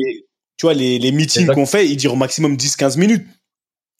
[0.56, 3.26] tu vois, les, les meetings qu'on fait, ils durent au maximum 10-15 minutes.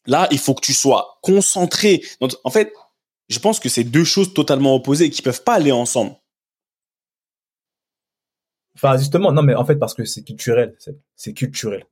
[0.07, 2.01] Là, il faut que tu sois concentré.
[2.19, 2.73] Donc, en fait,
[3.29, 6.15] je pense que c'est deux choses totalement opposées qui peuvent pas aller ensemble.
[8.73, 10.75] Enfin, justement, non, mais en fait, parce que c'est culturel.
[11.15, 11.85] C'est culturel.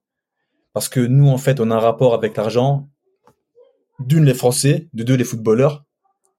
[0.73, 2.89] Parce que nous, en fait, on a un rapport avec l'argent.
[3.99, 4.87] D'une, les Français.
[4.93, 5.85] De deux, les footballeurs.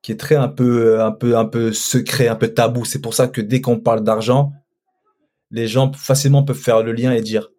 [0.07, 2.85] Qui est très un peu, un peu, un peu secret, un peu tabou.
[2.85, 4.53] C'est pour ça que dès qu'on parle d'argent,
[5.51, 7.51] les gens facilement peuvent faire le lien et dire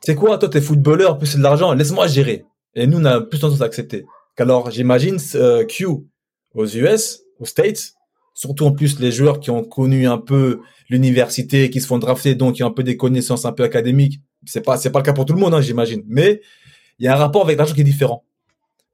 [0.00, 2.46] c'est quoi, toi, t'es footballeur, plus c'est de l'argent, laisse-moi gérer.
[2.74, 4.06] Et nous, on a plus tendance à accepter.
[4.36, 5.86] qu'alors j'imagine, euh, Q,
[6.54, 7.92] aux US, aux States,
[8.32, 12.36] surtout en plus les joueurs qui ont connu un peu l'université, qui se font drafter,
[12.36, 14.22] donc qui ont un peu des connaissances un peu académiques.
[14.46, 16.02] C'est pas, c'est pas le cas pour tout le monde, hein, j'imagine.
[16.08, 16.40] Mais
[16.98, 18.24] il y a un rapport avec l'argent qui est différent.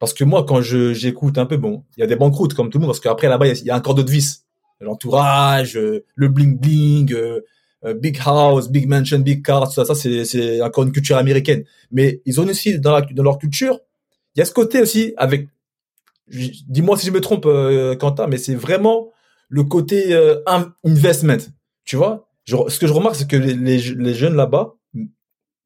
[0.03, 2.71] Parce que moi, quand je, j'écoute un peu, bon, il y a des banqueroutes comme
[2.71, 4.45] tout le monde, parce qu'après là-bas, il y, a un cordeau de vis.
[4.81, 7.43] L'entourage, euh, le bling bling, euh,
[7.85, 11.63] euh, big house, big mansion, big car, tout ça, ça c'est encore une culture américaine.
[11.93, 13.79] Mais ils ont aussi dans, leur culture,
[14.35, 15.47] il y a ce côté aussi avec,
[16.27, 17.47] dis-moi si je me trompe,
[18.01, 19.13] Quentin, mais c'est vraiment
[19.49, 20.19] le côté
[20.83, 21.47] investment.
[21.85, 24.75] Tu vois, ce que je remarque, c'est que les, les, jeunes là-bas,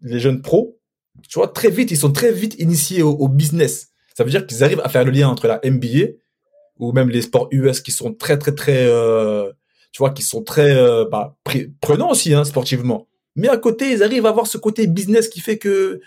[0.03, 0.78] les jeunes pros,
[1.26, 3.93] tu vois, très vite, ils sont très vite initiés au business.
[4.16, 6.14] Ça veut dire qu'ils arrivent à faire le lien entre la NBA
[6.78, 9.52] ou même les sports US qui sont très très très euh,
[9.92, 11.36] tu vois, qui sont très euh, bah,
[11.80, 13.08] prenants aussi hein, sportivement.
[13.34, 16.00] Mais à côté, ils arrivent à avoir ce côté business qui fait que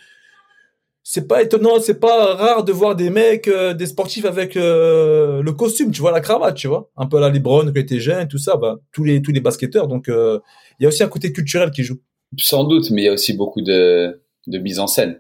[1.04, 5.44] c'est pas étonnant, c'est pas rare de voir des mecs, euh, des sportifs avec euh,
[5.44, 8.28] le costume, tu vois, la cravate, tu vois, un peu la LeBron quand était jeune,
[8.28, 9.88] tout ça, bah, tous les tous les basketteurs.
[9.88, 10.42] Donc il
[10.80, 12.00] y a aussi un côté culturel qui joue.
[12.38, 15.20] Sans doute, mais il y a aussi beaucoup de de mise en scène.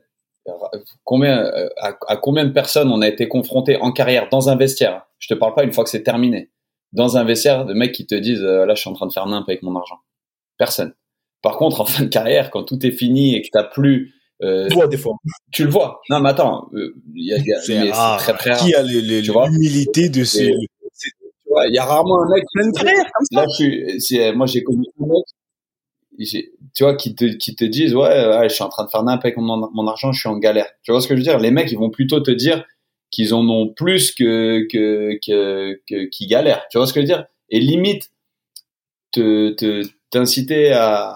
[1.03, 5.05] Combien à, à combien de personnes on a été confronté en carrière dans un vestiaire?
[5.19, 6.49] Je te parle pas une fois que c'est terminé
[6.91, 9.13] dans un vestiaire de mecs qui te disent euh, là je suis en train de
[9.13, 9.99] faire nimp avec mon argent.
[10.57, 10.93] Personne.
[11.41, 14.67] Par contre, en fin de carrière, quand tout est fini et que t'as plus euh,
[14.69, 15.13] tu vois des fois.
[15.51, 16.01] Tu le vois.
[16.09, 18.65] Non, mais attends, euh, y a, c'est très très rare.
[18.65, 20.53] Qui a l'humilité de ces.
[21.67, 22.43] Il y a rarement un mec.
[23.31, 25.25] Là, je suis, moi, j'ai connu un mec,
[26.25, 29.23] tu vois, qui te, qui te disent, ouais, je suis en train de faire nimp
[29.23, 30.67] avec mon, argent, je suis en galère.
[30.83, 31.39] Tu vois ce que je veux dire?
[31.39, 32.65] Les mecs, ils vont plutôt te dire,
[33.11, 36.65] qu'ils en ont plus que que que, qui galèrent.
[36.69, 37.25] Tu vois ce que je veux dire?
[37.49, 38.11] Et limite
[39.11, 41.15] te t'inciter à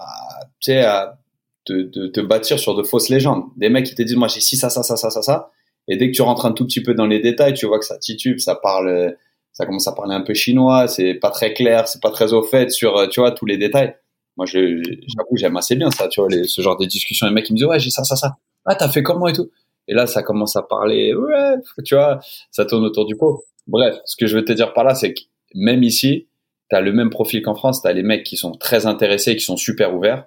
[0.60, 1.18] tu sais à
[1.64, 3.44] te, te, te, bâtir sur de fausses légendes.
[3.56, 5.50] Des mecs qui te disent moi j'ai ci ça ça ça ça ça ça
[5.86, 7.84] et dès que tu rentres un tout petit peu dans les détails, tu vois que
[7.84, 9.16] ça titube, ça parle
[9.52, 12.42] ça commence à parler un peu chinois, c'est pas très clair, c'est pas très au
[12.42, 13.94] fait sur, tu vois, tous les détails.
[14.36, 17.26] Moi, j'avoue, j'aime assez bien ça, tu vois, ce genre de discussions.
[17.26, 18.36] Les mecs, ils me disent, ouais, j'ai ça, ça, ça.
[18.64, 19.50] Ah, t'as fait comment et tout?
[19.86, 22.20] Et là, ça commence à parler, ouais, tu vois,
[22.50, 23.44] ça tourne autour du pot.
[23.66, 25.20] Bref, ce que je veux te dire par là, c'est que
[25.54, 26.26] même ici,
[26.68, 27.82] t'as le même profil qu'en France.
[27.82, 30.26] T'as les mecs qui sont très intéressés, qui sont super ouverts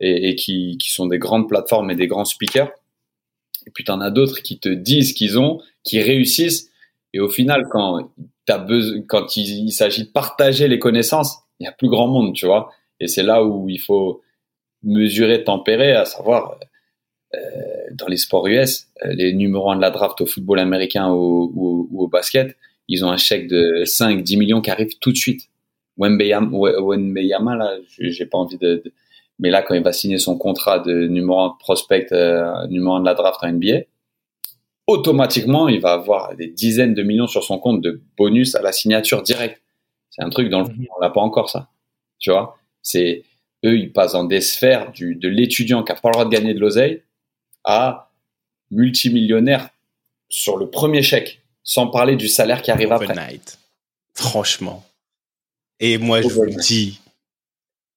[0.00, 2.70] et, qui, qui sont des grandes plateformes et des grands speakers.
[3.66, 6.70] Et puis t'en as d'autres qui te disent qu'ils ont, qui réussissent.
[7.12, 8.10] Et au final, quand
[8.44, 12.06] t'as besoin, quand il, il s'agit de partager les connaissances, il y a plus grand
[12.06, 12.70] monde, tu vois.
[13.00, 14.22] Et c'est là où il faut
[14.82, 16.58] mesurer, tempérer, à savoir
[17.34, 17.38] euh,
[17.92, 21.52] dans les sports US, euh, les numéros 1 de la draft au football américain ou,
[21.54, 22.56] ou, ou au basket,
[22.88, 25.48] ils ont un chèque de 5, 10 millions qui arrive tout de suite.
[25.98, 28.92] Wembeyama, là, j'ai pas envie de, de,
[29.38, 33.00] mais là, quand il va signer son contrat de numéro 1 prospect, euh, numéro 1
[33.00, 33.80] de la draft en NBA,
[34.86, 38.72] automatiquement, il va avoir des dizaines de millions sur son compte de bonus à la
[38.72, 39.60] signature directe.
[40.10, 40.86] C'est un truc dans le Mhm.
[40.96, 41.68] on n'a pas encore ça.
[42.18, 43.24] Tu vois, c'est
[43.64, 46.30] eux, ils passent dans des sphères du, de l'étudiant qui a pas le droit de
[46.30, 47.02] gagner de l'oseille
[47.64, 48.12] à
[48.70, 49.70] multimillionnaire
[50.28, 53.40] sur le premier chèque, sans parler du salaire qui arrive après.
[54.14, 54.84] Franchement.
[55.80, 57.00] Et moi, je vous le dis,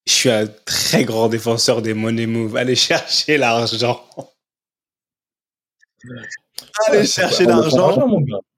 [0.07, 2.57] je suis un très grand défenseur des money moves.
[2.57, 4.03] Allez chercher l'argent.
[6.87, 7.95] Allez chercher l'argent.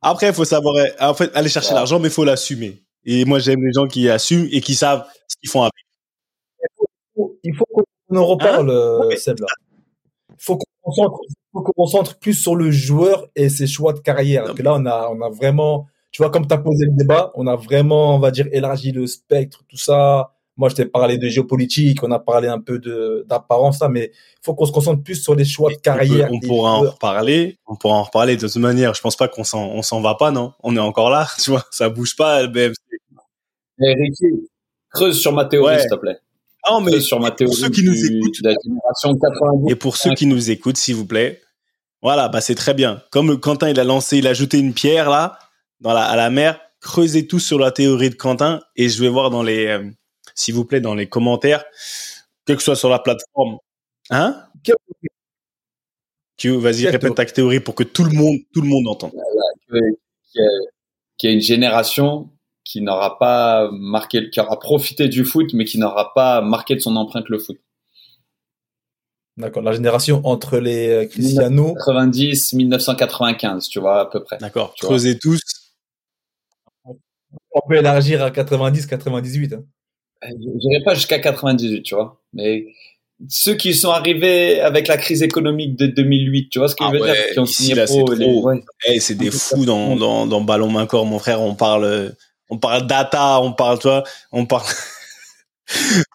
[0.02, 1.76] Après, il faut savoir, en fait, aller chercher Ouais.
[1.76, 2.82] l'argent, mais il faut l'assumer.
[3.04, 5.74] Et moi, j'aime les gens qui assument et qui savent ce qu'ils font avec.
[7.44, 9.18] Il faut qu'on en reparle, euh, Ouais.
[9.18, 9.48] Seb, là.
[10.30, 11.10] Il faut qu'on
[11.54, 14.42] qu'on concentre plus sur le joueur et ses choix de carrière.
[14.44, 16.86] Non, Parce que là, on a, on a vraiment, tu vois, comme tu as posé
[16.86, 20.32] le débat, on a vraiment, on va dire, élargi le spectre, tout ça.
[20.58, 24.12] Moi, je t'ai parlé de géopolitique, on a parlé un peu de, d'apparence, là, mais
[24.14, 26.30] il faut qu'on se concentre plus sur les choix de carrière.
[26.32, 27.58] on pourra en reparler.
[27.68, 28.94] On pourra en reparler de toute manière.
[28.94, 30.54] Je pense pas qu'on s'en, on s'en va pas, non?
[30.64, 31.66] On est encore là, tu vois.
[31.72, 32.76] Ça bouge pas, le BFC.
[33.84, 34.48] Eh, Ricky,
[34.90, 35.80] creuse sur ma théorie, Ouais.
[35.82, 36.18] s'il te plaît.
[36.70, 39.72] Non, mais Creuse sur ma théorie ceux qui nous du- écoutent- de la génération 90.
[39.72, 41.42] Et pour ceux qui nous écoutent, s'il vous plaît,
[42.02, 43.02] voilà, bah c'est très bien.
[43.12, 45.40] Comme Quentin, il a lancé, il a jeté une pierre là
[45.80, 46.60] dans la, à la mer.
[46.80, 49.84] Creusez tous sur la théorie de Quentin et je vais voir dans les, euh,
[50.36, 51.64] s'il vous plaît, dans les commentaires,
[52.46, 53.58] quel que soit sur la plateforme.
[54.10, 54.46] Hein?
[56.38, 59.12] Tu vas-y, répète ta théorie pour que tout le monde, tout le monde entende.
[59.68, 59.78] que-
[60.32, 60.70] qu'il y a-
[61.18, 62.30] qu'il y a une génération
[62.72, 66.80] qui n'aura pas marqué, qui aura profité du foot, mais qui n'aura pas marqué de
[66.80, 67.58] son empreinte le foot.
[69.38, 69.64] D'accord.
[69.64, 71.74] La génération entre les euh, Cristiano.
[71.74, 74.38] 90, 1995, tu vois, à peu près.
[74.40, 74.74] D'accord.
[74.80, 75.40] Creusez tous.
[76.86, 79.54] On peut élargir à 90, 98.
[79.54, 79.64] hein.
[80.24, 82.22] Je n'irai pas jusqu'à 98, tu vois.
[82.34, 82.68] Mais
[83.30, 86.90] ceux qui sont arrivés avec la crise économique de 2008, tu vois ce que Ah
[86.94, 88.44] je veux ouais, dire Qui ont ici, signé là, c'est pro, les- trop.
[88.48, 88.64] ouais.
[88.88, 91.42] Eh, c'est des fous dans, dans, dans Ballon Main Corps, mon frère.
[91.42, 92.10] On parle, euh,
[92.52, 94.68] on parle data, on parle, toi, on parle,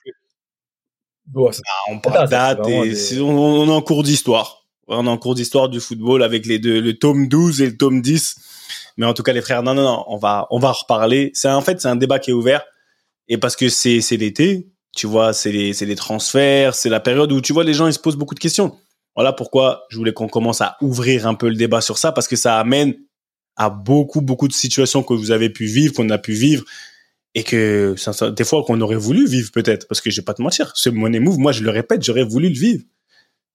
[1.34, 4.64] Ouais, c'est- on parle Data, date et des- on, on est en cours d'histoire.
[4.87, 7.76] On est en cours d'histoire du football avec les deux, le tome 12 et le
[7.76, 8.37] tome 10.
[8.97, 11.32] Mais en tout cas, les frères, non, non, non, on va, on va en reparler.
[11.34, 12.62] C'est, en fait, c'est un débat qui est ouvert.
[13.28, 17.01] Et parce que c'est, c'est l'été, tu vois, c'est les, c'est les transferts, c'est la
[17.01, 18.76] période où, tu vois, les gens, ils se posent beaucoup de questions.
[19.16, 22.28] Voilà pourquoi je voulais qu'on commence à ouvrir un peu le débat sur ça parce
[22.28, 22.95] que ça amène
[23.57, 26.64] à beaucoup, beaucoup de situations que vous avez pu vivre, qu'on a pu vivre
[27.34, 27.94] et que
[28.30, 30.88] des fois qu'on aurait voulu vivre peut-être parce que je vais pas te mentir, ce
[30.88, 32.82] money move, moi je le répète, j'aurais voulu le vivre.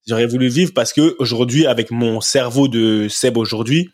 [0.06, 3.90] J'aurais voulu le vivre parce que aujourd'hui, avec mon cerveau de Seb aujourd'hui,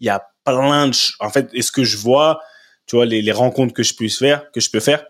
[0.00, 2.40] il y a plein de, en fait, est-ce que je vois,
[2.86, 5.04] tu vois, les, les rencontres que je puisse faire, que je peux faire,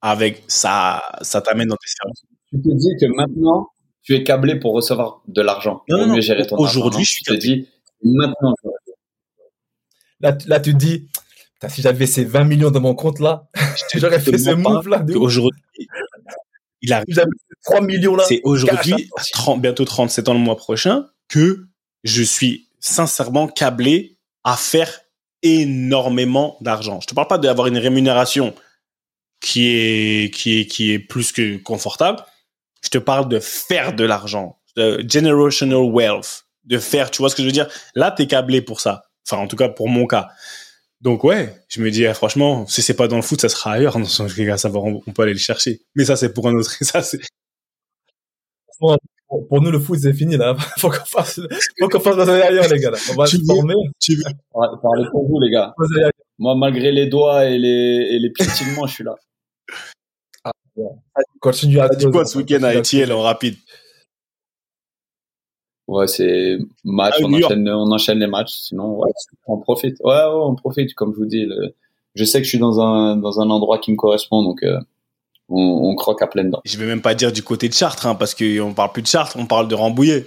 [0.00, 2.22] avec ça, ça t'amène dans tes services.
[2.50, 3.68] Tu te dis que maintenant,
[4.02, 5.82] tu es câblé pour recevoir de l'argent.
[5.88, 6.16] Non,
[6.58, 7.68] Aujourd'hui, argent, je suis te dis,
[8.14, 8.54] maintenant,
[10.20, 11.08] Là, tu- là, tu te dis,
[11.68, 13.48] si j'avais ces 20 millions dans mon compte là,
[13.94, 15.04] j'aurais fait ce move là.
[15.18, 15.60] Aujourd'hui,
[16.80, 17.04] il arrive.
[17.08, 18.24] Si j'avais ces 3 millions là.
[18.26, 21.66] C'est aujourd'hui, cash, à 30, bientôt 37 ans le mois prochain, que
[22.04, 25.00] je suis sincèrement câblé à faire
[25.42, 27.00] énormément d'argent.
[27.00, 28.54] Je te parle pas d'avoir une rémunération
[29.40, 32.20] qui est, qui est, qui est plus que confortable.
[32.82, 34.58] Je te parle de faire de l'argent.
[34.76, 36.45] De generational wealth.
[36.66, 37.68] De faire, tu vois ce que je veux dire?
[37.94, 39.04] Là, t'es câblé pour ça.
[39.28, 40.28] Enfin, en tout cas, pour mon cas.
[41.00, 43.72] Donc, ouais, je me dis, ah, franchement, si c'est pas dans le foot, ça sera
[43.72, 43.96] ailleurs.
[44.36, 45.82] Les gars, ça va, on, peut aller le chercher.
[45.94, 47.20] Mais ça, c'est pour un autre, ça, c'est,
[48.78, 48.96] Pour,
[49.48, 50.56] pour nous, le foot, c'est fini là.
[50.78, 51.40] Faut qu'on fasse,
[51.80, 52.90] faut qu'on fasse ailleurs, les gars.
[52.90, 52.98] Là.
[53.10, 53.74] On va Tu se veux- former.
[54.00, 54.22] tu veux,
[54.82, 55.74] Parlez pour vous, les gars.
[56.38, 59.14] Moi, malgré les doigts et les, et les piétinements, je suis là.
[61.40, 63.56] Continue à dit quoi ce week-end à Etienne en rapide?
[65.88, 68.52] Ouais, c'est match, Ah, on, enchaîne, on enchaîne les matchs.
[68.54, 69.10] Sinon, ouais,
[69.46, 69.98] on profite.
[70.02, 70.94] Ouais, ouais, on profite.
[70.94, 71.74] Comme je vous dis, le-
[72.14, 74.78] je sais que je suis dans un dans un endroit qui me correspond, donc euh,
[75.48, 76.60] on, on croque à pleines dents.
[76.64, 79.06] Je vais même pas dire du côté de Chartres, hein, parce qu'on parle plus de
[79.06, 80.26] Chartres, on parle de Rambouillet.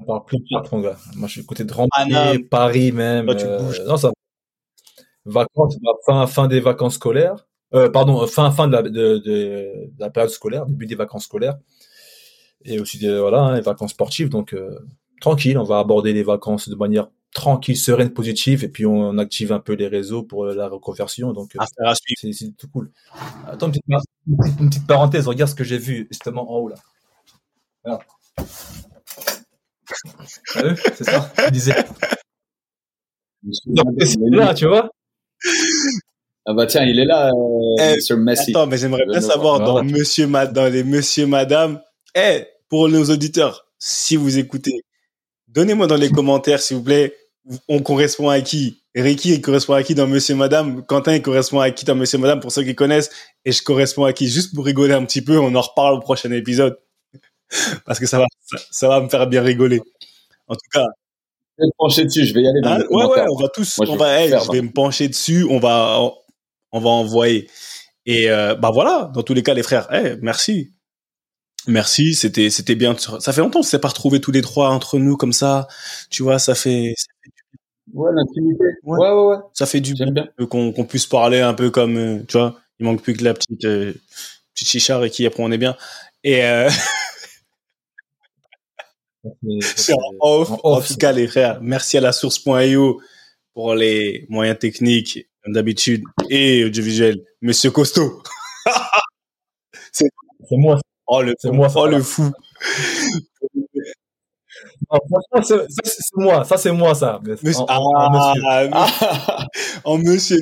[0.00, 0.96] On parle plus de Chartres, mon gars.
[1.14, 1.72] Moi, je suis côté de.
[1.72, 3.26] Rambouillet, Paris même.
[3.26, 3.82] Toi, tu euh, bouges.
[3.86, 4.10] non, ça.
[5.26, 7.46] Vacances, bah, fin, fin des vacances scolaires.
[7.74, 11.24] Euh, pardon, fin, fin de la, de, de- de la période scolaire, début des vacances
[11.24, 11.56] scolaires.
[12.64, 14.28] Et aussi, des, voilà, hein, les vacances sportives.
[14.28, 14.78] Donc, euh,
[15.20, 18.64] tranquille, on va aborder les vacances de manière tranquille, sereine, positive.
[18.64, 21.32] Et puis, on, active un peu les réseaux pour la reconversion.
[21.32, 22.90] Donc, euh, c'est c'est tout cool.
[23.46, 26.76] Attends, une petite, une parenthèse, regarde ce que j'ai vu justement en haut là.
[30.62, 31.74] Vu C'est ça Je disais.
[34.30, 34.90] Là, tu vois
[36.46, 38.50] Ah bah tiens, il est là, euh, Eh, sur Messi.
[38.50, 39.82] Attends, mais j'aimerais bien savoir Voilà.
[39.82, 41.80] dans Monsieur Mad- dans les Monsieur Madame.
[42.14, 44.82] Eh, pour nos auditeurs, si vous écoutez,
[45.48, 47.14] donnez-moi dans les commentaires, s'il vous plaît,
[47.68, 48.82] on correspond à qui?
[48.94, 50.84] Ricky, il correspond à qui dans Monsieur Madame?
[50.84, 53.10] Quentin, il correspond à qui dans Monsieur Madame pour ceux qui connaissent?
[53.44, 54.28] Et je corresponds à qui?
[54.28, 56.78] Juste pour rigoler un petit peu, on en reparle au prochain épisode.
[57.86, 59.80] Parce que ça va, ça, ça va me faire bien rigoler.
[60.48, 60.84] En tout cas,
[61.58, 63.36] Je vais me pencher dessus, je vais y aller dans Hein, les ouais, ouais, on
[63.42, 65.58] va tous, Moi, je on vais va, hey, faire, je vais me pencher dessus, on
[65.60, 66.00] va,
[66.72, 67.48] on va envoyer.
[68.06, 70.72] Et euh, bah voilà, dans tous les cas, les frères, hey, merci,
[71.66, 72.96] merci, c'était, c'était bien.
[72.96, 75.68] Ça fait longtemps qu'on s'est pas retrouvés tous les trois entre nous comme ça,
[76.10, 76.94] tu vois, ça fait,
[77.92, 78.64] Ouais, l'intimité.
[78.84, 78.98] Ouais.
[78.98, 79.36] Ouais, ouais, ouais.
[79.52, 80.06] ça fait du bien.
[80.48, 83.64] qu'on, puisse parler un peu comme, euh, tu vois, il manque plus que la petite,
[83.64, 83.92] euh,
[84.54, 85.76] petite chicha et qui après on est bien.
[86.22, 86.70] Et euh,
[89.60, 90.50] c'est en off.
[90.62, 93.00] en off, les frères, merci à la source.io
[93.54, 97.24] pour les moyens techniques, comme d'habitude, et audiovisuel.
[97.42, 98.22] Monsieur Costaud.
[99.92, 100.06] C'est
[100.52, 100.80] moi.
[101.12, 102.30] Oh, le, C'est moi, oh, le fou.
[104.92, 106.44] Non, franchement, c'est- ça, c'est moi.
[106.44, 107.20] Ça, c'est moi, ça.
[107.42, 108.42] Monsieur, en- en monsieur.
[108.72, 108.86] ah,
[109.28, 109.46] ah,
[109.84, 110.36] en monsieur,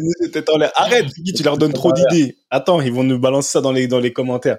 [0.52, 0.72] en l'air.
[0.76, 2.36] Arrête, Guy, tu leur donnes trop d'idées.
[2.50, 4.58] Attends, ils vont nous balancer ça dans les, dans les commentaires.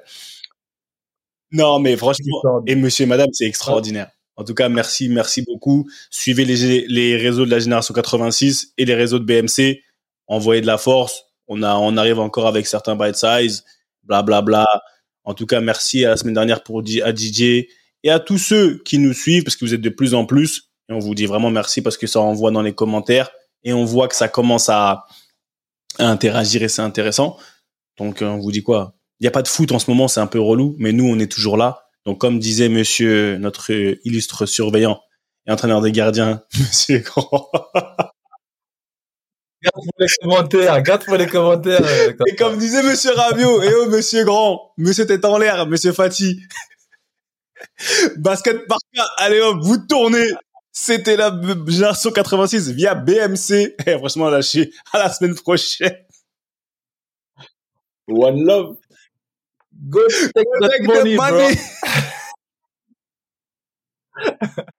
[1.51, 4.09] Non, mais franchement, et monsieur et madame, c'est extraordinaire.
[4.35, 5.87] En tout cas, merci, merci beaucoup.
[6.09, 9.81] Suivez les, les réseaux de la génération 86 et les réseaux de BMC.
[10.27, 11.25] Envoyez de la force.
[11.47, 13.63] On a, on arrive encore avec certains bite size,
[14.03, 14.41] blablabla.
[14.41, 14.81] Bla, bla.
[15.29, 18.81] En tout cas, merci à la semaine dernière pour à DJ et à tous ceux
[18.83, 20.71] qui nous suivent parce que vous êtes de plus en plus.
[20.89, 23.29] On vous dit vraiment merci parce que ça envoie dans les commentaires
[23.63, 25.05] et on voit que ça commence à,
[25.99, 27.37] à interagir et c'est intéressant.
[27.99, 28.95] Donc, euh, on vous dit quoi?
[29.19, 31.07] Il n'y a pas de foot en ce moment, c'est un peu relou, mais nous,
[31.07, 31.83] on est toujours là.
[32.07, 33.69] Donc, comme disait monsieur, notre
[34.03, 34.99] illustre surveillant
[35.45, 37.51] et entraîneur des gardiens, monsieur Grand.
[39.61, 40.81] Garde pour les commentaires.
[40.83, 41.81] Garde pour les commentaires.
[41.83, 45.91] euh, Et comme disait monsieur Rabiot, et oh, monsieur Grand, monsieur tête en l'air, monsieur
[45.91, 46.39] Fati.
[48.17, 50.25] Basket par cas, allez hop, vous tournez.
[50.71, 51.31] C'était la
[51.67, 53.75] génération 86 via BMC.
[53.85, 55.97] Et franchement, là, je suis à la semaine prochaine.
[58.07, 58.77] One love.
[59.89, 59.99] Go
[60.33, 61.25] take Take the money, bro.
[61.31, 61.55] money.